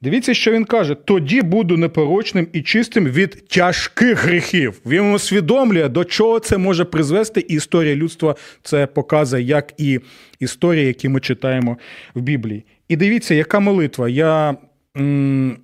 Дивіться, 0.04 0.34
що 0.34 0.52
він 0.52 0.64
каже: 0.64 0.94
тоді 0.94 1.42
буду 1.42 1.76
непорочним 1.76 2.48
і 2.52 2.62
чистим 2.62 3.06
від 3.06 3.48
тяжких 3.48 4.24
гріхів. 4.24 4.80
Він 4.86 5.12
усвідомлює, 5.14 5.88
до 5.88 6.04
чого 6.04 6.38
це 6.40 6.58
може 6.58 6.84
призвести, 6.84 7.40
і 7.40 7.54
історія 7.54 7.96
людства 7.96 8.34
це 8.62 8.86
показує, 8.86 9.42
як 9.42 9.72
і 9.78 10.00
історії, 10.40 10.86
які 10.86 11.08
ми 11.08 11.20
читаємо 11.20 11.78
в 12.14 12.20
Біблії. 12.20 12.64
І 12.88 12.96
дивіться, 12.96 13.34
яка 13.34 13.60
молитва. 13.60 14.08
Я 14.08 14.56
м- 14.96 15.58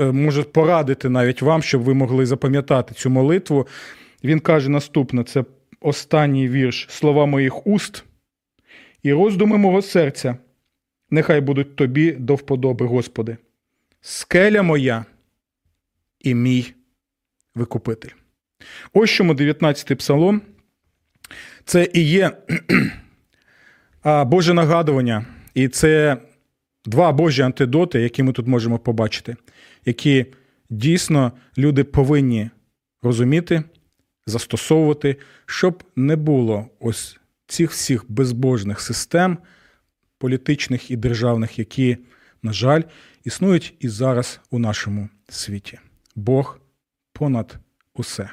е, 0.00 0.04
можу 0.12 0.44
порадити 0.44 1.08
навіть 1.08 1.42
вам, 1.42 1.62
щоб 1.62 1.82
ви 1.82 1.94
могли 1.94 2.26
запам'ятати 2.26 2.94
цю 2.94 3.10
молитву. 3.10 3.66
Він 4.24 4.40
каже 4.40 4.68
наступне: 4.68 5.24
це 5.24 5.44
останній 5.80 6.48
вірш 6.48 6.86
слова 6.90 7.26
моїх 7.26 7.66
уст 7.66 8.04
і 9.02 9.12
роздуми 9.12 9.58
мого 9.58 9.82
серця. 9.82 10.36
Нехай 11.12 11.40
будуть 11.40 11.76
тобі 11.76 12.12
до 12.12 12.34
вподоби, 12.34 12.86
Господи. 12.86 13.36
Скеля 14.00 14.62
моя 14.62 15.04
і 16.20 16.34
мій 16.34 16.72
викупитель. 17.54 18.10
Ось 18.92 19.10
чому 19.10 19.34
19-й 19.34 19.94
псалом. 19.94 20.42
Це 21.64 21.88
і 21.92 22.02
є 22.02 22.36
Боже 24.26 24.54
нагадування, 24.54 25.26
і 25.54 25.68
це 25.68 26.16
два 26.84 27.12
Божі 27.12 27.42
антидоти, 27.42 28.00
які 28.00 28.22
ми 28.22 28.32
тут 28.32 28.46
можемо 28.46 28.78
побачити, 28.78 29.36
які 29.84 30.26
дійсно 30.70 31.32
люди 31.58 31.84
повинні 31.84 32.50
розуміти, 33.02 33.62
застосовувати, 34.26 35.16
щоб 35.46 35.84
не 35.96 36.16
було 36.16 36.66
ось 36.80 37.18
цих 37.46 37.70
всіх 37.70 38.04
безбожних 38.08 38.80
систем 38.80 39.38
політичних 40.22 40.90
і 40.90 40.96
державних, 40.96 41.58
які, 41.58 41.96
на 42.42 42.52
жаль, 42.52 42.82
існують 43.24 43.74
і 43.80 43.88
зараз 43.88 44.40
у 44.50 44.58
нашому 44.58 45.08
світі. 45.28 45.78
Бог 46.14 46.60
понад 47.12 47.58
усе, 47.94 48.30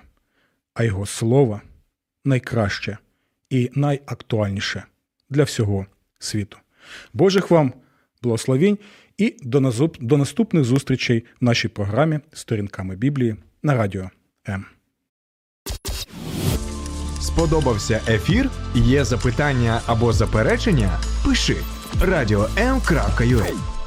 а 0.74 0.84
Його 0.84 1.06
слово 1.06 1.62
найкраще 2.26 2.98
і 3.50 3.70
найактуальніше 3.76 4.84
для 5.30 5.44
всього 5.44 5.86
світу. 6.20 6.58
Божих 7.14 7.52
вам 7.52 7.74
благословінь 8.22 8.78
і 9.18 9.36
до 10.00 10.18
наступних 10.18 10.64
зустрічей 10.64 11.26
в 11.42 11.46
нашій 11.46 11.68
програмі 11.68 12.20
Сторінками 12.34 12.96
Біблії 12.96 13.36
на 13.64 13.76
радіо 13.76 14.10
М. 14.50 14.66
Сподобався 17.22 18.02
ефір? 18.08 18.50
Є 18.76 19.06
запитання 19.06 19.82
або 19.86 20.14
заперечення? 20.14 21.00
Пиши 21.26 21.56
радіом.ua 22.02 23.79